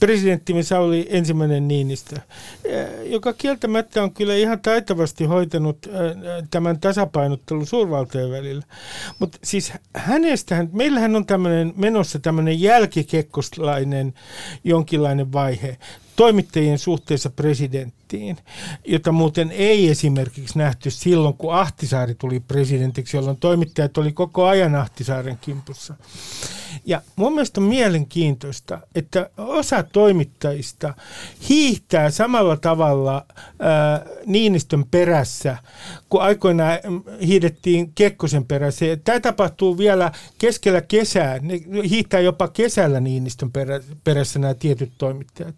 [0.03, 2.17] presidenttimme Sauli ensimmäinen Niinistö,
[3.05, 5.89] joka kieltämättä on kyllä ihan taitavasti hoitanut
[6.51, 8.63] tämän tasapainottelun suurvaltojen välillä.
[9.19, 14.15] Mutta siis hänestä, meillähän on tämmöinen menossa tämmöinen jälkikekkoslainen
[14.65, 15.77] jonkinlainen vaihe
[16.17, 17.31] toimittajien suhteessa
[18.13, 18.37] presidenttiin,
[18.85, 24.75] jota muuten ei esimerkiksi nähty silloin, kun Ahtisaari tuli presidentiksi, jolloin toimittajat oli koko ajan
[24.75, 25.95] Ahtisaaren kimpussa.
[26.85, 30.95] Ja mun mielestä on mielenkiintoista, että osa toimittajista
[31.49, 33.27] hiihtää samalla tavalla
[33.59, 35.57] ää, Niinistön perässä,
[36.09, 36.79] kun aikoinaan
[37.27, 38.85] hiidettiin Kekkosen perässä.
[39.05, 41.39] Tämä tapahtuu vielä keskellä kesää.
[41.39, 43.51] Ne hiihtää jopa kesällä Niinistön
[44.05, 45.55] perässä nämä tietyt toimittajat.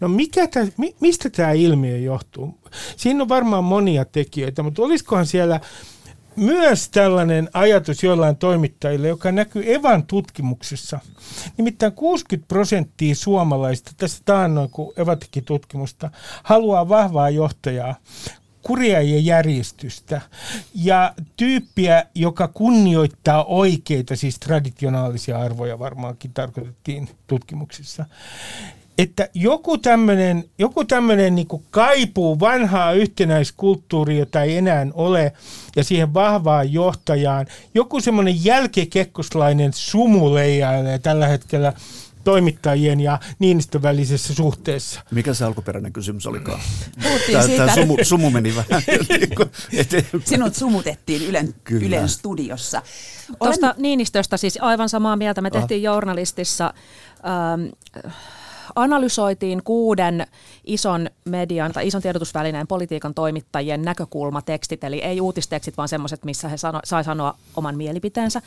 [0.00, 0.66] No mikä tää,
[1.00, 2.58] mistä tämä ilmiö johtuu?
[2.96, 5.60] Siinä on varmaan monia tekijöitä, mutta olisikohan siellä
[6.36, 11.00] myös tällainen ajatus joillain toimittajille, joka näkyy Evan tutkimuksessa.
[11.56, 16.10] Nimittäin 60 prosenttia suomalaisista, tässä taannoin kun Eva teki tutkimusta,
[16.42, 17.94] haluaa vahvaa johtajaa
[18.62, 20.20] kuria ja järjestystä
[20.74, 28.04] ja tyyppiä, joka kunnioittaa oikeita, siis traditionaalisia arvoja varmaankin tarkoitettiin tutkimuksissa
[28.98, 35.32] että joku tämmöinen joku tämmöinen niin kaipuu vanhaa yhtenäiskulttuuria, jota ei enää ole,
[35.76, 41.72] ja siihen vahvaan johtajaan, joku semmoinen jälkikekkoslainen sumu leijailee tällä hetkellä
[42.24, 45.00] toimittajien ja Niinistön välisessä suhteessa.
[45.10, 46.60] Mikä se alkuperäinen kysymys olikaan?
[47.32, 48.82] Tämä, tämä sumu, sumu meni vähän
[50.24, 52.82] Sinut sumutettiin Ylen, Ylen studiossa.
[53.38, 55.40] Tuosta Niinistöstä siis aivan samaa mieltä.
[55.40, 55.94] Me tehtiin ah.
[55.94, 56.74] journalistissa...
[57.26, 57.68] Ähm,
[58.76, 60.26] analysoitiin kuuden
[60.64, 66.56] ison median tai ison tiedotusvälineen politiikan toimittajien näkökulmatekstit, eli ei uutistekstit, vaan semmoiset, missä he
[66.56, 68.42] sano, sai sanoa oman mielipiteensä.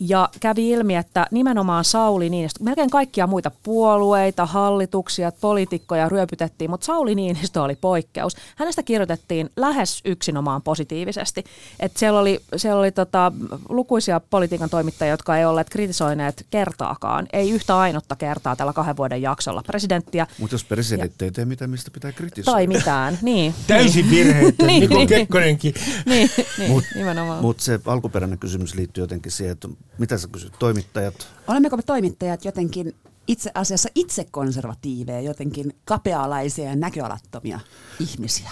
[0.00, 6.84] Ja kävi ilmi, että nimenomaan Sauli Niinistö, melkein kaikkia muita puolueita, hallituksia, poliitikkoja ryöpytettiin, mutta
[6.84, 8.36] Sauli Niinistö oli poikkeus.
[8.56, 11.44] Hänestä kirjoitettiin lähes yksinomaan positiivisesti.
[11.80, 13.32] Et siellä oli, siellä oli tota,
[13.68, 19.22] lukuisia politiikan toimittajia, jotka ei olleet kritisoineet kertaakaan, ei yhtä ainutta kertaa tällä kahden vuoden
[19.22, 20.26] jaksolla presidenttiä.
[20.38, 22.56] Mutta jos presidentti ei tee mitään, mistä pitää kritisoida.
[22.56, 23.54] Tai mitään, niin.
[23.66, 25.74] Täysin virheitä, niin, niin kuin Kekkonenkin.
[26.06, 31.28] niin, niin Mutta mut se alkuperäinen kysymys liittyy jotenkin siihen, että mitä sä kysyt, toimittajat?
[31.48, 32.94] Olemmeko me toimittajat jotenkin
[33.28, 37.60] itse asiassa itse konservatiiveja, jotenkin kapealaisia ja näköalattomia
[38.00, 38.50] ihmisiä?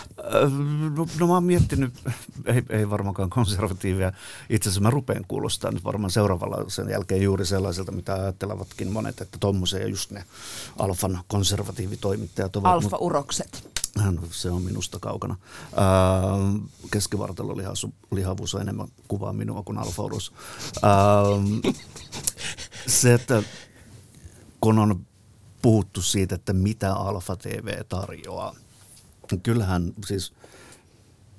[0.96, 1.94] No, no mä oon miettinyt,
[2.46, 4.12] ei, ei varmaankaan konservatiiveja.
[4.50, 9.20] Itse asiassa mä rupean kuulostaa nyt varmaan seuraavalla sen jälkeen juuri sellaiselta, mitä ajattelevatkin monet,
[9.20, 10.24] että tommosia ja just ne
[10.78, 12.72] alfan konservatiivitoimittajat ovat.
[12.72, 13.74] Alfa-urokset.
[13.96, 15.36] No, se on minusta kaukana.
[16.90, 20.32] keskivartalolihavuus on enemmän kuvaa minua kuin alfaurus.
[22.86, 23.42] se, että
[24.64, 25.06] kun on
[25.62, 28.54] puhuttu siitä, että mitä Alfa TV tarjoaa.
[29.42, 30.32] Kyllähän siis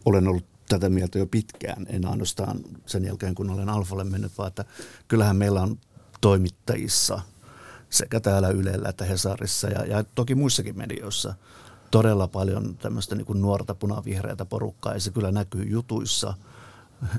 [0.06, 4.48] olen ollut tätä mieltä jo pitkään, en ainoastaan sen jälkeen kun olen Alfalle mennyt, vaan
[4.48, 4.66] että
[5.08, 5.78] kyllähän meillä on
[6.22, 7.22] toimittajissa
[7.90, 11.34] sekä täällä Ylellä että Hesarissa ja, ja toki muissakin medioissa
[11.92, 16.34] todella paljon tämmöistä niin kuin nuorta punavihreätä porukkaa ja se kyllä näkyy jutuissa–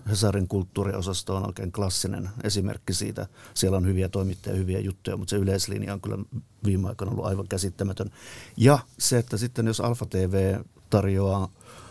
[0.09, 3.27] Hesarin kulttuuriosasto on oikein klassinen esimerkki siitä.
[3.55, 6.19] Siellä on hyviä toimittajia, hyviä juttuja, mutta se yleislinja on kyllä
[6.65, 8.11] viime aikoina ollut aivan käsittämätön.
[8.57, 10.59] Ja se, että sitten jos Alfa TV
[10.91, 11.49] tarjoaa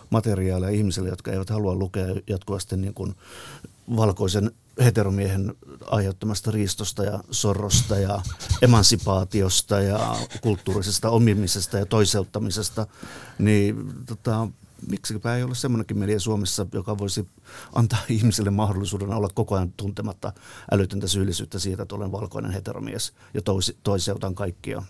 [0.10, 3.16] materiaalia ihmisille, jotka eivät halua lukea jatkuvasti niin kuin
[3.96, 4.52] valkoisen
[4.84, 8.22] heteromiehen aiheuttamasta riistosta ja sorrosta ja
[8.62, 12.88] emansipaatiosta ja kulttuurisesta omimisesta ja toiseuttamisesta,
[13.40, 14.48] niin tota,
[14.90, 17.28] miksipä ei ole semmoinenkin media Suomessa, joka voisi
[17.74, 20.34] antaa ihmisille mahdollisuuden olla koko ajan tuntematta
[20.72, 24.84] älytöntä syyllisyyttä siitä, että olen valkoinen heteromies ja tois, toiseutan kaikkia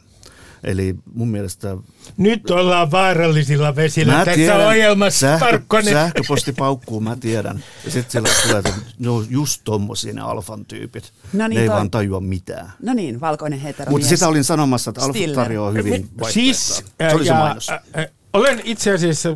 [0.66, 1.78] Eli mun mielestä...
[2.18, 7.64] Nyt ollaan vaarallisilla vesillä mä tässä tiedän, ohjelmassa, sähkö, Sähköposti paukkuu, mä tiedän.
[7.86, 11.14] Ja sitten siellä tulee, että ne on just tommosia ne alfan tyypit.
[11.34, 11.76] No niin, ne ei toi...
[11.76, 12.72] vaan tajua mitään.
[12.84, 13.92] No niin, valkoinen hetero.
[13.92, 17.70] Mutta sitä olin sanomassa, että alfa tarjoaa hyvin Siis, se oli se mainos.
[17.70, 19.36] Ä, ä, olen itse asiassa ä,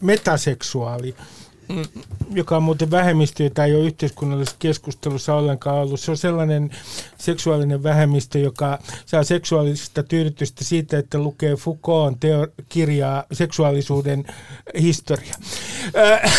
[0.00, 1.14] metaseksuaali.
[2.30, 6.00] Joka on muuten vähemmistö, jota ei ole yhteiskunnallisessa keskustelussa ollenkaan ollut.
[6.00, 6.70] Se on sellainen
[7.18, 14.24] seksuaalinen vähemmistö, joka saa seksuaalista tyydytystä siitä, että lukee Foucaultin teo- kirjaa Seksuaalisuuden
[14.80, 15.34] historia.
[15.96, 16.32] Äh,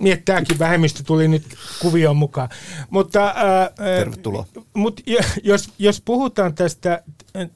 [0.00, 1.44] niin, tämäkin vähemmistö tuli nyt
[1.80, 2.48] kuvioon mukaan.
[2.90, 4.46] Mutta, äh, Tervetuloa.
[4.74, 5.02] Mutta
[5.42, 7.02] jos, jos puhutaan tästä
[7.36, 7.48] äh,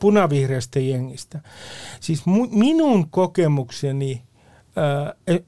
[0.00, 1.40] punavihreästä jengistä,
[2.00, 4.22] siis mu- minun kokemukseni–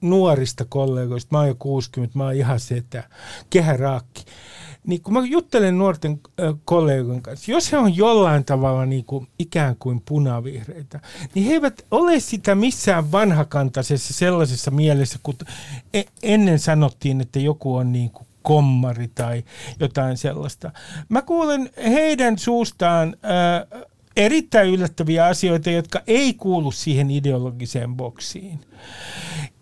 [0.00, 3.04] nuorista kollegoista, mä oon jo 60, mä oon ihan setä,
[3.50, 4.24] kehäraakki.
[4.86, 6.20] Niin kun mä juttelen nuorten
[6.64, 11.00] kollegojen kanssa, jos he on jollain tavalla niin kuin ikään kuin punavihreitä,
[11.34, 15.34] niin he eivät ole sitä missään vanhakantaisessa sellaisessa mielessä, kun
[15.94, 19.44] e-, ennen sanottiin, että joku on niin kuin kommari tai
[19.80, 20.70] jotain sellaista.
[21.08, 23.82] Mä kuulen heidän suustaan äh,
[24.16, 28.60] erittäin yllättäviä asioita, jotka ei kuulu siihen ideologiseen boksiin.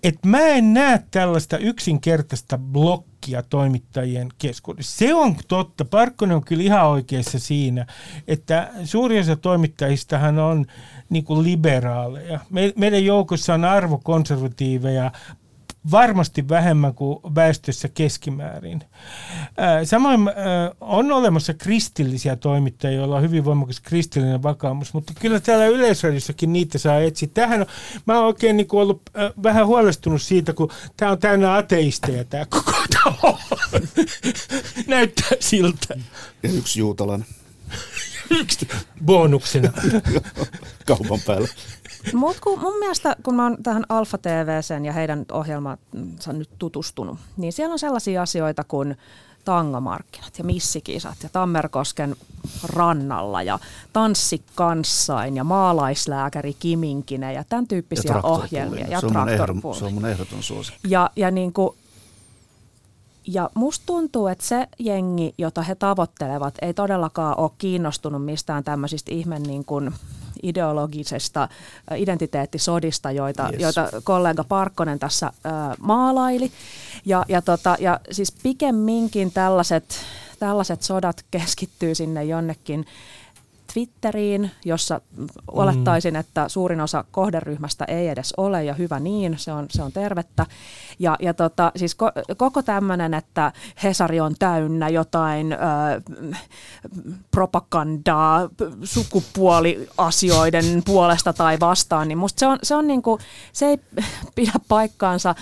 [0.03, 4.99] Et mä en näe tällaista yksinkertaista blokkia toimittajien keskuudessa.
[4.99, 5.85] Se on totta.
[5.85, 7.87] Parkkonen on kyllä ihan oikeassa siinä,
[8.29, 10.67] että suurin osa toimittajistahan on
[11.11, 12.41] niin kuin liberaaleja.
[12.51, 15.13] Me, meidän joukossa on arvokonservatiiveja,
[15.91, 18.83] varmasti vähemmän kuin väestössä keskimäärin.
[19.85, 20.21] Samoin
[20.81, 26.79] on olemassa kristillisiä toimittajia, joilla on hyvin voimakas kristillinen vakaumus, mutta kyllä täällä yleisradiossakin niitä
[26.79, 27.29] saa etsiä.
[27.35, 27.67] Tähän on,
[28.07, 29.03] mä oon oikein niin kuin ollut
[29.43, 33.39] vähän huolestunut siitä, kun tämä on täynnä ateisteja tämä koko talo.
[34.87, 35.95] Näyttää siltä.
[36.43, 37.27] Ja yksi juutalainen.
[38.41, 38.69] yksi
[39.05, 39.73] bonuksena.
[40.87, 41.49] Kaupan päällä.
[42.15, 47.53] Mutta mun mielestä, kun mä oon tähän Alfa TVCen ja heidän ohjelmansa nyt tutustunut, niin
[47.53, 48.97] siellä on sellaisia asioita kuin
[49.45, 52.17] tangomarkkinat ja missikisat ja Tammerkosken
[52.63, 53.59] rannalla ja
[53.93, 58.87] tanssi kanssain ja maalaislääkäri Kiminkinen ja tämän tyyppisiä ja ohjelmia.
[58.87, 60.81] Ja se, on ehdon, se on mun ehdoton suosikki.
[60.89, 61.77] Ja, ja, niin kuin,
[63.27, 69.15] ja musta tuntuu, että se jengi, jota he tavoittelevat, ei todellakaan ole kiinnostunut mistään tämmöisistä
[69.15, 69.95] ihme niin kuin
[70.43, 71.49] ideologisesta
[71.97, 73.61] identiteettisodista, joita, yes.
[73.61, 76.53] joita kollega Parkkonen tässä äh, maalaili.
[77.05, 80.01] Ja, ja, tota, ja siis pikemminkin tällaiset,
[80.39, 82.87] tällaiset sodat keskittyy sinne jonnekin
[83.73, 85.01] Twitteriin, jossa
[85.51, 89.93] olettaisin, että suurin osa kohderyhmästä ei edes ole ja hyvä niin, se on, se on
[89.93, 90.47] tervettä.
[90.99, 93.53] Ja, ja tota, siis ko, koko tämmöinen, että
[93.83, 95.57] Hesari on täynnä jotain ö,
[97.31, 98.49] propagandaa
[98.85, 103.19] sukupuoliasioiden puolesta tai vastaan, niin musta se, on, se, on niinku,
[103.53, 103.79] se ei
[104.35, 105.35] pidä paikkaansa ö,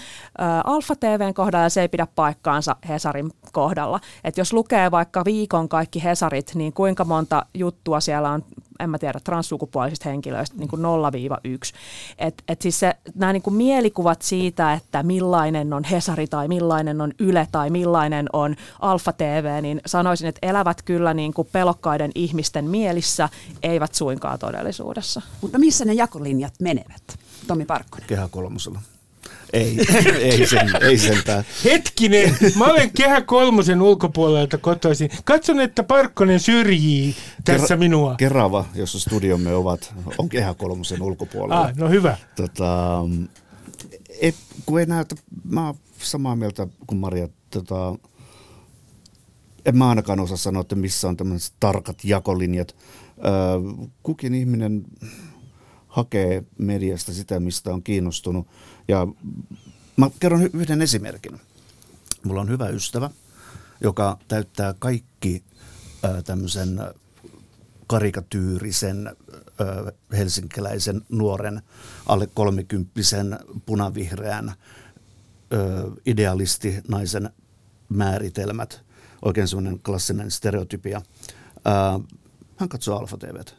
[0.64, 4.00] Alfa TVn kohdalla ja se ei pidä paikkaansa Hesarin kohdalla.
[4.24, 8.44] Et jos lukee vaikka viikon kaikki Hesarit, niin kuinka monta juttua siellä on
[8.80, 10.84] en mä tiedä, transsukupuolisista henkilöistä niin kuin 0-1.
[12.18, 17.00] Et, et siis se, nämä niin kuin mielikuvat siitä, että millainen on Hesari tai millainen
[17.00, 22.10] on Yle tai millainen on Alfa TV, niin sanoisin, että elävät kyllä niin kuin pelokkaiden
[22.14, 23.28] ihmisten mielissä,
[23.62, 25.22] eivät suinkaan todellisuudessa.
[25.40, 28.08] Mutta missä ne jakolinjat menevät, Tomi Parkkonen?
[28.08, 28.80] Kehä kolmosella.
[29.52, 29.76] Ei,
[30.20, 31.44] ei, sen, ei sentään.
[31.64, 35.10] Hetkinen, mä olen Kehä Kolmosen ulkopuolelta kotoisin.
[35.24, 38.14] Katson, että Parkkonen syrjii tässä Ker- minua.
[38.14, 41.60] Kerava, jossa studiomme ovat, on Kehä Kolmosen ulkopuolella.
[41.60, 42.16] Ah, no hyvä.
[42.36, 43.04] Tota,
[44.20, 44.34] ei,
[44.66, 47.28] kun ei näytä, mä oon samaa mieltä kuin Maria.
[47.50, 47.94] Tota,
[49.66, 52.76] en mä ainakaan osaa sanoa, että missä on tämmöiset tarkat jakolinjat.
[54.02, 54.84] kukin ihminen
[55.98, 58.46] hakee mediasta sitä, mistä on kiinnostunut.
[58.88, 59.06] Ja
[59.96, 61.40] mä kerron yhden esimerkin.
[62.24, 63.10] Mulla on hyvä ystävä,
[63.80, 65.44] joka täyttää kaikki
[66.24, 66.80] tämmöisen
[67.86, 69.16] karikatyyrisen
[70.12, 71.62] helsinkiläisen nuoren
[72.06, 74.52] alle kolmikymppisen punavihreän
[76.06, 77.30] idealisti naisen
[77.88, 78.80] määritelmät.
[79.22, 81.02] Oikein semmoinen klassinen stereotypia.
[82.56, 83.52] Hän katsoo Alfa TVtä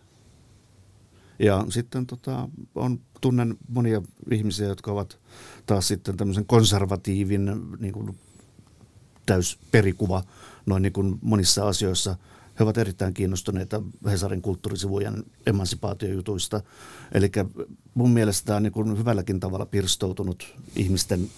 [1.39, 5.19] Ja sitten tota, on, tunnen monia ihmisiä, jotka ovat
[5.65, 8.19] taas sitten tämmöisen konservatiivin niin kuin
[9.25, 10.23] täysperikuva
[10.65, 12.15] noin niin kuin monissa asioissa.
[12.59, 16.61] He ovat erittäin kiinnostuneita Hesarin kulttuurisivujen emansipaatiojutuista.
[17.11, 17.31] Eli
[17.93, 21.29] mun mielestä tämä on niin kuin hyvälläkin tavalla pirstoutunut ihmisten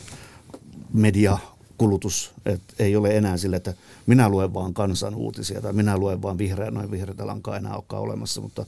[0.93, 1.37] media
[1.77, 3.73] kulutus, että ei ole enää sille, että
[4.05, 8.03] minä luen vaan kansan uutisia tai minä luen vaan vihreä, noin vihreätä lankaa enää olekaan
[8.03, 8.65] olemassa, mutta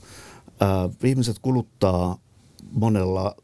[0.60, 2.18] ää, ihmiset kuluttaa
[2.72, 3.36] monella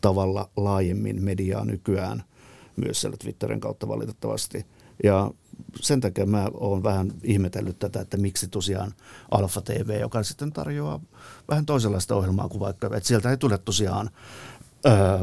[0.00, 2.24] tavalla laajemmin mediaa nykyään
[2.76, 4.66] myös siellä Twitterin kautta valitettavasti.
[5.04, 5.30] Ja
[5.80, 8.94] sen takia mä oon vähän ihmetellyt tätä, että miksi tosiaan
[9.30, 11.00] Alfa TV, joka sitten tarjoaa
[11.48, 14.10] vähän toisenlaista ohjelmaa kuin vaikka, että sieltä ei tule tosiaan
[14.86, 15.18] öö,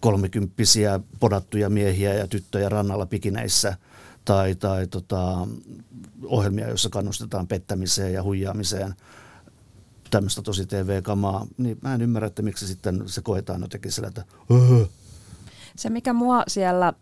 [0.00, 3.76] kolmekymppisiä podattuja miehiä ja tyttöjä rannalla pikineissä
[4.24, 5.48] tai, tai tota,
[6.24, 8.94] ohjelmia, joissa kannustetaan pettämiseen ja huijaamiseen
[10.10, 14.24] tämmöistä tosi TV-kamaa, niin mä en ymmärrä, että miksi sitten se koetaan jotenkin sillä, että
[14.50, 14.84] öö.
[15.76, 16.92] Se, mikä mua siellä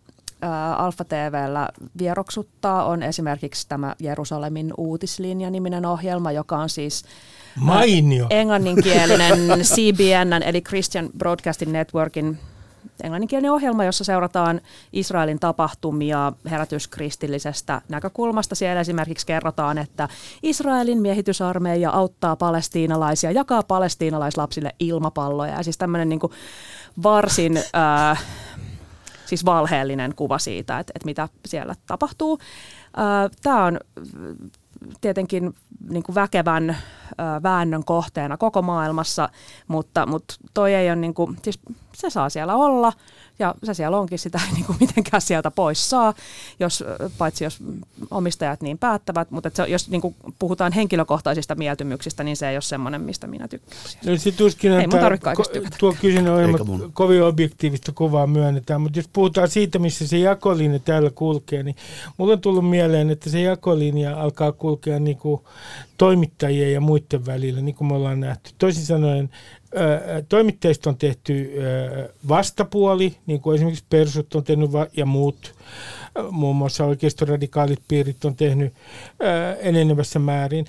[0.77, 7.05] Alfa TVllä vieroksuttaa, on esimerkiksi tämä Jerusalemin uutislinja niminen ohjelma, joka on siis
[7.55, 8.27] Mainio.
[8.31, 9.39] englanninkielinen
[9.75, 12.39] CBN, eli Christian Broadcasting Networkin
[13.03, 14.61] englanninkielinen ohjelma, jossa seurataan
[14.93, 18.55] Israelin tapahtumia herätyskristillisestä näkökulmasta.
[18.55, 20.09] Siellä esimerkiksi kerrotaan, että
[20.43, 25.53] Israelin miehitysarmeija auttaa palestiinalaisia, jakaa palestiinalaislapsille ilmapalloja.
[25.53, 26.21] Ja siis tämmöinen niin
[27.03, 28.25] varsin äh,
[29.27, 32.39] siis valheellinen kuva siitä, että, että mitä siellä tapahtuu.
[32.99, 33.81] Äh, Tämä on
[35.01, 35.55] tietenkin
[35.89, 36.77] niin kuin väkevän
[37.43, 39.29] väännön kohteena koko maailmassa,
[39.69, 41.61] mutta, mutta toi ei ole, niin kuin, siis
[41.97, 42.93] se saa siellä olla.
[43.39, 46.15] Ja se siellä onkin, sitä ei niin kuin mitenkään sieltä pois saa,
[46.61, 46.85] jos,
[47.19, 47.59] paitsi jos
[48.11, 52.63] omistajat niin päättävät, mutta se, jos niin kuin puhutaan henkilökohtaisista mieltymyksistä, niin se ei ole
[52.63, 53.83] semmoinen, mistä minä tykkään.
[54.07, 56.59] No, se tuskin, ei mun ko- tuo kyseinen ohjelma
[56.93, 61.77] kovin objektiivista kuvaa myönnetään, mutta jos puhutaan siitä, missä se jakolinja täällä kulkee, niin
[62.17, 65.41] mulle on tullut mieleen, että se jakolinja alkaa kulkea niin kuin
[65.97, 68.51] toimittajien ja muiden välillä, niin kuin me ollaan nähty.
[68.59, 69.31] Toisin sanoen
[70.29, 71.53] toimittajista on tehty
[72.29, 75.55] vastapuoli, niin kuin esimerkiksi Persut on tehnyt ja muut,
[76.31, 78.73] muun muassa oikeistoradikaalit piirit on tehnyt
[79.61, 80.67] enenevässä määrin.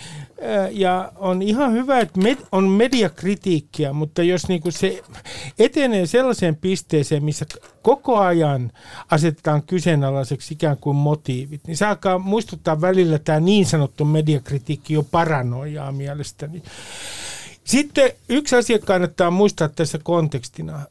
[0.71, 2.19] Ja on ihan hyvä, että
[2.51, 5.03] on mediakritiikkiä, mutta jos niin kuin se
[5.59, 7.45] etenee sellaiseen pisteeseen, missä
[7.81, 8.71] koko ajan
[9.11, 15.03] asetetaan kyseenalaiseksi ikään kuin motiivit, niin se alkaa muistuttaa välillä tämä niin sanottu mediakritiikki jo
[15.03, 16.63] paranoiaa mielestäni.
[17.63, 20.81] Sitten yksi asia kannattaa muistaa tässä kontekstina.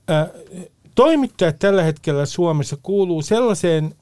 [0.97, 3.95] Toimittajat tällä hetkellä Suomessa kuuluu sellaiseen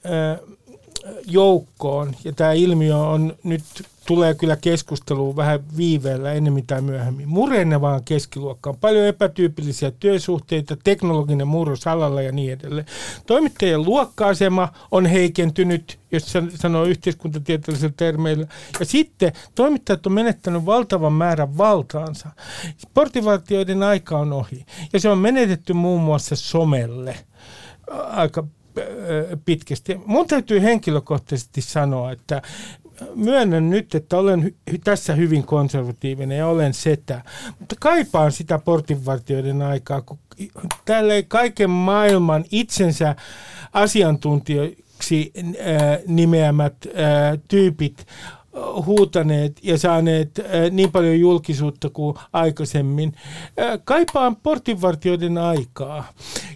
[1.26, 3.62] joukkoon, ja tämä ilmiö on nyt
[4.06, 7.28] tulee kyllä keskusteluun vähän viiveellä enemmän tai myöhemmin.
[7.28, 12.86] Murenevaan keskiluokkaan, paljon epätyypillisiä työsuhteita, teknologinen murros alalla ja niin edelleen.
[13.26, 18.46] Toimittajien luokka-asema on heikentynyt, jos sanoo yhteiskuntatieteellisellä termeillä.
[18.80, 22.28] Ja sitten toimittajat on menettänyt valtavan määrän valtaansa.
[22.94, 24.66] Portivaltioiden aika on ohi.
[24.92, 27.16] Ja se on menetetty muun muassa somelle
[28.10, 28.44] aika
[29.44, 30.00] pitkästi.
[30.06, 32.42] Mun täytyy henkilökohtaisesti sanoa, että
[33.14, 37.22] myönnän nyt, että olen hy- tässä hyvin konservatiivinen ja olen setä,
[37.58, 40.18] mutta kaipaan sitä portinvartijoiden aikaa, kun
[40.84, 43.16] täällä ei kaiken maailman itsensä
[43.72, 48.06] asiantuntijoiksi äh, nimeämät äh, tyypit
[48.86, 53.12] huutaneet ja saaneet äh, niin paljon julkisuutta kuin aikaisemmin.
[53.60, 56.12] Äh, kaipaan portinvartijoiden aikaa.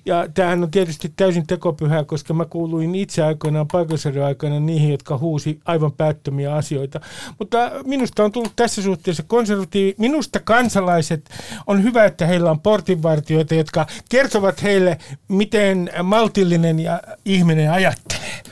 [0.06, 5.18] Ja tämähän on tietysti täysin tekopyhää, koska mä kuuluin itse aikoinaan paikallisarjan aikana niihin, jotka
[5.18, 7.00] huusi aivan päättömiä asioita.
[7.38, 9.94] Mutta minusta on tullut tässä suhteessa konservatiivi.
[9.98, 11.30] Minusta kansalaiset
[11.66, 18.42] on hyvä, että heillä on portinvartijoita, jotka kertovat heille, miten maltillinen ja ihminen ajattelee.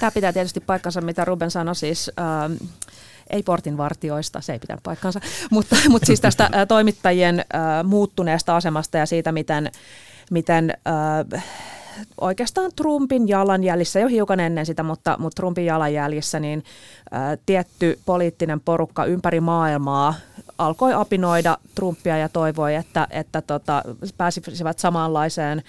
[0.00, 2.10] Tämä pitää tietysti paikkansa, mitä Ruben sanoi siis.
[2.18, 2.52] Ähm,
[3.30, 5.20] ei portinvartioista, se ei pitää paikkansa,
[5.50, 9.70] mutta, mutta siis tästä äh, toimittajien äh, muuttuneesta asemasta ja siitä, miten,
[10.30, 10.74] miten
[11.34, 11.44] äh,
[12.20, 16.64] oikeastaan Trumpin jalanjäljissä, jo hiukan ennen sitä, mutta, mutta Trumpin jalanjäljissä, niin
[17.14, 20.14] äh, tietty poliittinen porukka ympäri maailmaa
[20.58, 23.82] alkoi apinoida Trumpia ja toivoi, että, että tota,
[24.16, 25.62] pääsisivät samanlaiseen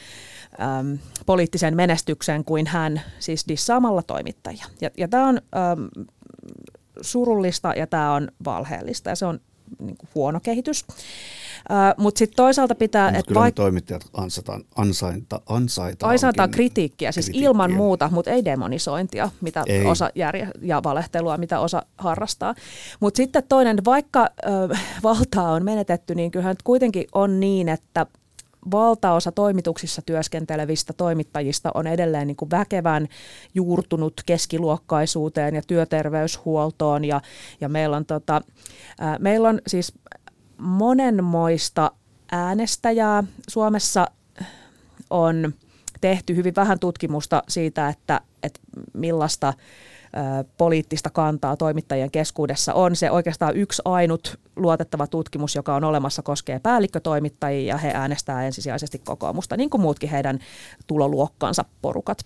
[0.62, 4.66] äm, poliittiseen menestykseen kuin hän, siis dissaamalla toimittajia.
[4.82, 5.89] Ja, ja tämä on äm,
[7.01, 9.39] surullista ja tämä on valheellista ja se on
[9.80, 10.86] niin kuin huono kehitys.
[11.97, 13.12] Mutta sitten toisaalta pitää...
[13.12, 17.49] Mut kyllä vaik- toimittajat ansaitaan, ansainta, ansaitaan, ansaitaan kritiikkiä, siis kritiikkiä.
[17.49, 19.86] ilman muuta, mutta ei demonisointia mitä ei.
[19.86, 22.55] Osa järje- ja valehtelua, mitä osa harrastaa.
[22.99, 28.05] Mutta sitten toinen, vaikka ö, valtaa on menetetty, niin kyllähän kuitenkin on niin, että
[28.72, 33.07] valtaosa toimituksissa työskentelevistä toimittajista on edelleen niin kuin väkevän
[33.53, 37.05] juurtunut keskiluokkaisuuteen ja työterveyshuoltoon.
[37.05, 37.22] Ja,
[37.61, 38.41] ja meillä, on tota,
[38.99, 39.93] ää, meillä on siis
[40.57, 41.91] monenmoista
[42.32, 43.24] äänestäjää.
[43.49, 44.07] Suomessa
[45.09, 45.53] on
[46.01, 48.59] tehty hyvin vähän tutkimusta siitä, että, että
[48.93, 49.53] millaista
[50.57, 52.95] poliittista kantaa toimittajien keskuudessa on.
[52.95, 58.99] Se oikeastaan yksi ainut luotettava tutkimus, joka on olemassa, koskee päällikkötoimittajia ja he äänestää ensisijaisesti
[58.99, 60.39] kokoomusta, niin kuin muutkin heidän
[60.88, 62.18] tuloluokkansa porukat.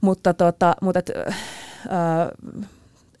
[0.00, 1.36] Mutta, tota, mutta et, äh,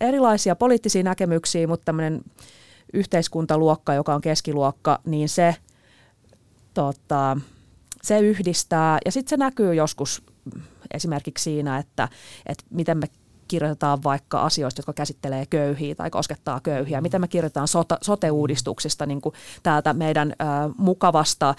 [0.00, 2.22] erilaisia poliittisia näkemyksiä, mutta tämmöinen
[2.92, 5.56] yhteiskuntaluokka, joka on keskiluokka, niin se,
[6.74, 7.36] tota,
[8.02, 10.22] se yhdistää ja sitten se näkyy joskus
[10.94, 12.08] esimerkiksi siinä, että,
[12.46, 13.06] että miten me
[13.54, 17.00] kirjoitetaan vaikka asioista, jotka käsittelee köyhiä tai koskettaa köyhiä.
[17.00, 17.68] Miten me kirjoitetaan
[18.02, 20.34] sote-uudistuksista niin kuin täältä meidän
[20.76, 21.54] mukavasta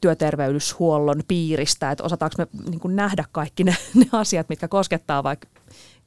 [0.00, 5.48] työterveyshuollon piiristä, että osataanko me niin kuin nähdä kaikki ne, ne asiat, mitkä koskettaa vaikka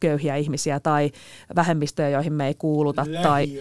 [0.02, 1.12] köyhiä ihmisiä tai
[1.56, 3.60] vähemmistöjä, joihin me ei kuuluta tai,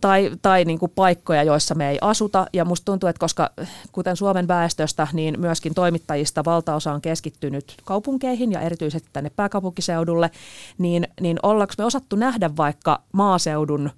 [0.00, 2.46] tai, tai niin kuin paikkoja, joissa me ei asuta.
[2.52, 3.50] Ja musta tuntuu, että koska
[3.92, 10.30] kuten Suomen väestöstä, niin myöskin toimittajista valtaosa on keskittynyt kaupunkeihin ja erityisesti tänne pääkaupunkiseudulle,
[10.78, 13.90] niin, niin ollaanko me osattu nähdä vaikka maaseudun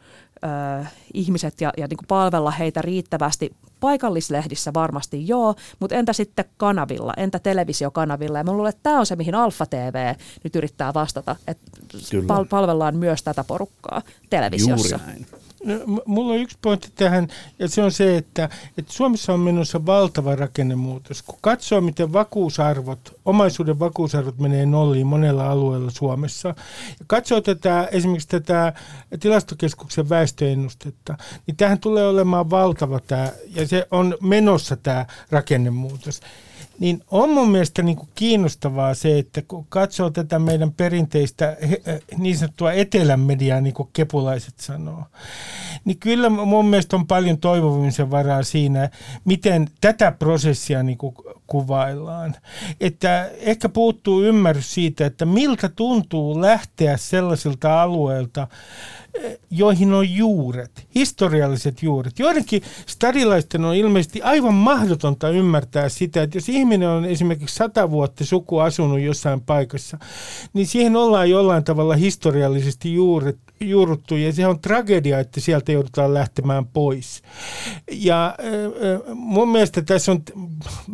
[0.45, 0.85] ö,
[1.15, 7.13] ihmiset ja, ja niin kuin palvella heitä riittävästi paikallislehdissä varmasti joo, mutta entä sitten kanavilla,
[7.17, 8.39] entä televisiokanavilla?
[8.39, 10.15] Ja mä luulen, että tämä on se, mihin Alfa TV
[10.45, 11.71] nyt yrittää vastata, että
[12.27, 14.97] pal- palvellaan myös tätä porukkaa televisiossa.
[14.97, 15.27] Juuri näin.
[15.65, 18.49] No, mulla on yksi pointti tähän, ja se on se, että,
[18.79, 21.23] että Suomessa on menossa valtava rakennemuutos.
[21.23, 28.29] Kun katsoo, miten vakuusarvot, omaisuuden vakuusarvot menee nolliin monella alueella Suomessa, ja katsoo tätä, esimerkiksi
[28.29, 28.73] tätä
[29.21, 36.21] tilastokeskuksen väestöennustetta, niin tähän tulee olemaan valtava tämä, ja se on menossa tämä rakennemuutos
[36.79, 41.57] niin on mun mielestä niin kuin kiinnostavaa se, että kun katsoo tätä meidän perinteistä
[42.19, 45.03] niin sanottua etelän mediaa, niin kuin kepulaiset sanoo,
[45.85, 48.91] niin kyllä mun mielestä on paljon toivomisen varaa siinä,
[49.25, 51.15] miten tätä prosessia niin kuin
[51.47, 52.35] kuvaillaan.
[52.81, 58.49] Että ehkä puuttuu ymmärrys siitä, että miltä tuntuu lähteä sellaisilta alueilta,
[59.51, 62.19] joihin on juuret, historialliset juuret.
[62.19, 66.64] Joidenkin stadilaisten on ilmeisesti aivan mahdotonta ymmärtää sitä, että jos ihminen
[66.97, 69.99] on esimerkiksi sata vuotta suku asunut jossain paikassa,
[70.53, 76.15] niin siihen ollaan jollain tavalla historiallisesti juuret, juurruttu ja se on tragedia, että sieltä joudutaan
[76.15, 77.23] lähtemään pois.
[77.93, 78.35] Ja
[79.15, 80.23] mun mielestä tässä on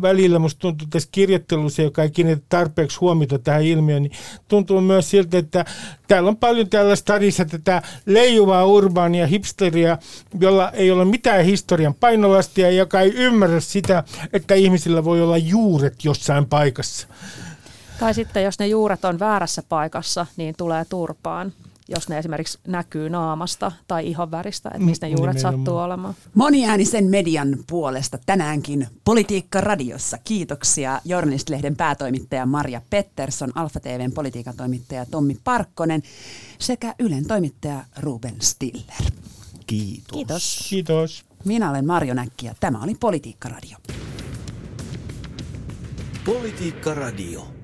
[0.03, 4.13] välillä, musta tuntuu tässä kirjoittelussa, joka ei kiinnitä tarpeeksi huomiota tähän ilmiöön, niin
[4.49, 5.65] tuntuu myös siltä, että
[6.09, 9.99] täällä on paljon täällä stadissa tätä leijuvaa urbaania hipsteria,
[10.41, 16.05] jolla ei ole mitään historian painolastia, joka ei ymmärrä sitä, että ihmisillä voi olla juuret
[16.05, 17.07] jossain paikassa.
[18.01, 21.53] Tai sitten jos ne juuret on väärässä paikassa, niin tulee turpaan
[21.91, 25.59] jos ne esimerkiksi näkyy naamasta tai ihonväristä, että mistä ne juuret Nimenomaan.
[25.59, 26.15] sattuu olemaan.
[26.35, 30.19] Moniäänisen median puolesta tänäänkin Politiikka Radiossa.
[30.25, 36.03] Kiitoksia Journalistlehden päätoimittaja Maria Pettersson, Alfa TVn politiikan toimittaja Tommi Parkkonen
[36.59, 39.13] sekä Ylen toimittaja Ruben Stiller.
[39.67, 40.13] Kiitos.
[40.13, 40.67] Kiitos.
[40.71, 41.25] Kiitos.
[41.45, 43.79] Minä olen Marjo Näkki ja tämä oli Politiikka Radio.
[46.31, 47.60] Politiikka Radio.